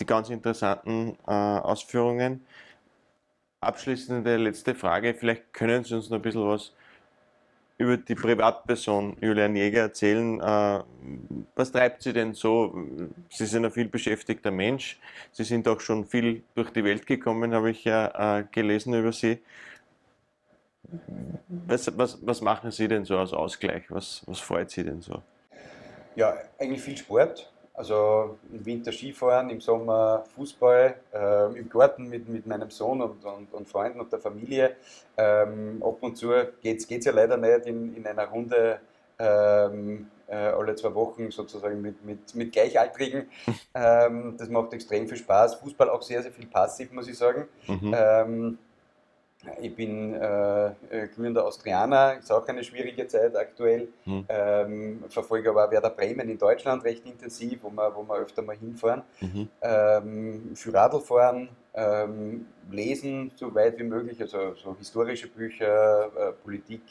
die 0.00 0.06
ganz 0.06 0.28
interessanten 0.28 1.16
äh, 1.28 1.30
Ausführungen. 1.30 2.44
Abschließende 3.60 4.38
letzte 4.38 4.74
Frage. 4.74 5.14
Vielleicht 5.14 5.52
können 5.52 5.84
Sie 5.84 5.94
uns 5.94 6.10
noch 6.10 6.18
ein 6.18 6.22
bisschen 6.22 6.48
was 6.48 6.72
über 7.78 7.96
die 7.96 8.16
Privatperson 8.16 9.16
Julian 9.20 9.54
Jäger 9.54 9.82
erzählen. 9.82 10.40
Äh, 10.40 10.82
was 11.54 11.70
treibt 11.70 12.02
Sie 12.02 12.12
denn 12.12 12.34
so? 12.34 12.76
Sie 13.28 13.46
sind 13.46 13.64
ein 13.64 13.70
viel 13.70 13.88
beschäftigter 13.88 14.50
Mensch. 14.50 14.98
Sie 15.30 15.44
sind 15.44 15.68
auch 15.68 15.78
schon 15.78 16.04
viel 16.04 16.42
durch 16.56 16.70
die 16.70 16.82
Welt 16.82 17.06
gekommen, 17.06 17.54
habe 17.54 17.70
ich 17.70 17.84
ja 17.84 18.38
äh, 18.40 18.44
gelesen 18.50 18.94
über 18.94 19.12
Sie. 19.12 19.38
Was, 21.66 21.96
was, 21.96 22.18
was 22.26 22.40
machen 22.40 22.70
Sie 22.70 22.88
denn 22.88 23.04
so 23.04 23.18
als 23.18 23.32
Ausgleich? 23.32 23.84
Was, 23.90 24.22
was 24.26 24.40
freut 24.40 24.70
Sie 24.70 24.84
denn 24.84 25.00
so? 25.00 25.22
Ja, 26.16 26.34
eigentlich 26.58 26.82
viel 26.82 26.96
Sport. 26.96 27.52
Also 27.72 28.36
im 28.52 28.66
Winter 28.66 28.92
Skifahren, 28.92 29.48
im 29.48 29.60
Sommer 29.60 30.24
Fußball, 30.34 30.96
äh, 31.14 31.58
im 31.58 31.68
Garten 31.70 32.08
mit, 32.08 32.28
mit 32.28 32.46
meinem 32.46 32.70
Sohn 32.70 33.00
und, 33.00 33.24
und, 33.24 33.54
und 33.54 33.68
Freunden 33.68 34.00
und 34.00 34.12
der 34.12 34.18
Familie. 34.18 34.76
Ähm, 35.16 35.82
ab 35.82 35.96
und 36.00 36.16
zu 36.16 36.30
geht 36.60 36.86
es 36.86 37.04
ja 37.04 37.12
leider 37.12 37.36
nicht 37.36 37.66
in, 37.66 37.96
in 37.96 38.06
einer 38.06 38.26
Runde 38.26 38.80
ähm, 39.18 40.08
äh, 40.26 40.34
alle 40.34 40.74
zwei 40.74 40.94
Wochen 40.94 41.30
sozusagen 41.30 41.80
mit, 41.80 42.04
mit, 42.04 42.34
mit 42.34 42.52
Gleichaltrigen. 42.52 43.30
ähm, 43.74 44.34
das 44.36 44.48
macht 44.48 44.72
extrem 44.72 45.08
viel 45.08 45.18
Spaß. 45.18 45.56
Fußball 45.56 45.88
auch 45.90 46.02
sehr, 46.02 46.22
sehr 46.22 46.32
viel 46.32 46.46
passiv, 46.46 46.92
muss 46.92 47.08
ich 47.08 47.16
sagen. 47.16 47.48
Mhm. 47.66 48.58
Ich 49.60 49.74
bin 49.74 50.14
äh, 50.14 50.66
äh, 50.66 51.08
glühender 51.14 51.46
Austrianer, 51.46 52.18
ist 52.18 52.30
auch 52.30 52.46
eine 52.46 52.62
schwierige 52.62 53.06
Zeit 53.06 53.34
aktuell. 53.34 53.88
Mhm. 54.04 54.24
Ähm, 54.28 55.04
verfolge 55.08 55.48
aber 55.48 55.70
Werder 55.70 55.90
Bremen 55.90 56.28
in 56.28 56.36
Deutschland 56.36 56.84
recht 56.84 57.06
intensiv, 57.06 57.60
wo 57.62 57.70
wir, 57.70 57.94
wo 57.94 58.02
wir 58.02 58.16
öfter 58.16 58.42
mal 58.42 58.56
hinfahren. 58.56 59.02
Mhm. 59.20 59.48
Ähm, 59.62 60.50
für 60.54 60.74
Radlfahren, 60.74 61.48
ähm, 61.72 62.46
lesen 62.70 63.30
so 63.34 63.54
weit 63.54 63.78
wie 63.78 63.84
möglich, 63.84 64.20
also 64.20 64.54
so 64.54 64.76
historische 64.76 65.28
Bücher, 65.28 66.10
äh, 66.16 66.32
Politik 66.32 66.82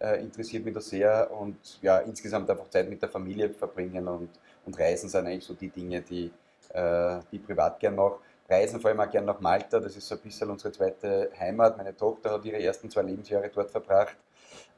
äh, 0.00 0.20
interessiert 0.20 0.64
mich 0.64 0.74
da 0.74 0.80
sehr 0.80 1.30
und 1.30 1.78
ja, 1.82 1.98
insgesamt 1.98 2.48
einfach 2.48 2.70
Zeit 2.70 2.88
mit 2.88 3.02
der 3.02 3.08
Familie 3.08 3.50
verbringen 3.50 4.08
und, 4.08 4.30
und 4.64 4.78
Reisen 4.78 5.08
sind 5.08 5.26
eigentlich 5.26 5.44
so 5.44 5.54
die 5.54 5.68
Dinge, 5.68 6.00
die, 6.00 6.30
äh, 6.72 7.18
die 7.30 7.36
ich 7.36 7.44
privat 7.44 7.78
gern 7.80 7.96
mache 7.96 8.18
reisen 8.48 8.80
vor 8.80 8.90
allem 8.90 9.00
auch 9.00 9.10
gerne 9.10 9.26
nach 9.26 9.40
Malta. 9.40 9.78
Das 9.80 9.96
ist 9.96 10.08
so 10.08 10.14
ein 10.14 10.20
bisschen 10.20 10.50
unsere 10.50 10.72
zweite 10.72 11.30
Heimat. 11.38 11.76
Meine 11.76 11.96
Tochter 11.96 12.32
hat 12.32 12.44
ihre 12.44 12.62
ersten 12.62 12.90
zwei 12.90 13.02
Lebensjahre 13.02 13.50
dort 13.54 13.70
verbracht. 13.70 14.16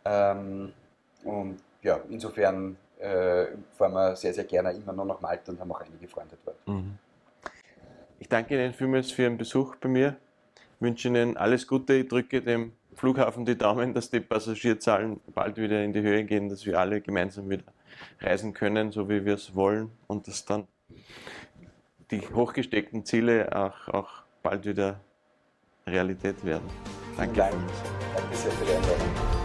Ähm, 0.04 0.72
und 1.24 1.58
ja, 1.82 2.00
insofern 2.08 2.76
äh, 2.98 3.46
fahren 3.72 3.92
wir 3.92 4.16
sehr, 4.16 4.34
sehr 4.34 4.44
gerne 4.44 4.72
immer 4.72 4.92
noch 4.92 5.04
nach 5.04 5.20
Malta 5.20 5.52
und 5.52 5.60
haben 5.60 5.72
auch 5.72 5.80
einige 5.80 6.08
Freunde 6.08 6.36
dort. 6.44 6.66
Mhm. 6.66 6.98
Ich 8.18 8.28
danke 8.28 8.54
Ihnen 8.54 8.74
vielmals 8.74 9.12
für 9.12 9.22
Ihren 9.22 9.38
Besuch 9.38 9.76
bei 9.76 9.88
mir. 9.88 10.16
Ich 10.76 10.82
wünsche 10.82 11.08
Ihnen 11.08 11.36
alles 11.36 11.66
Gute. 11.66 11.94
Ich 11.94 12.08
drücke 12.08 12.42
dem 12.42 12.72
Flughafen 12.94 13.46
die 13.46 13.56
Daumen, 13.56 13.94
dass 13.94 14.10
die 14.10 14.20
Passagierzahlen 14.20 15.20
bald 15.34 15.56
wieder 15.56 15.82
in 15.82 15.92
die 15.92 16.02
Höhe 16.02 16.24
gehen, 16.24 16.48
dass 16.48 16.66
wir 16.66 16.78
alle 16.78 17.00
gemeinsam 17.00 17.48
wieder 17.48 17.64
reisen 18.20 18.52
können, 18.52 18.92
so 18.92 19.08
wie 19.08 19.24
wir 19.24 19.34
es 19.34 19.54
wollen 19.54 19.90
und 20.06 20.26
dass 20.26 20.44
dann 20.44 20.66
die 22.10 22.20
hochgesteckten 22.34 23.04
Ziele 23.04 23.48
auch, 23.54 23.88
auch 23.88 24.10
bald 24.42 24.64
wieder 24.66 25.00
Realität 25.86 26.44
werden. 26.44 26.68
Danke. 27.16 27.34
Dank. 27.34 27.54
Danke 28.14 28.36
sehr 28.36 28.52
für 28.52 28.64
die 28.64 28.72
Einladung. 28.72 29.39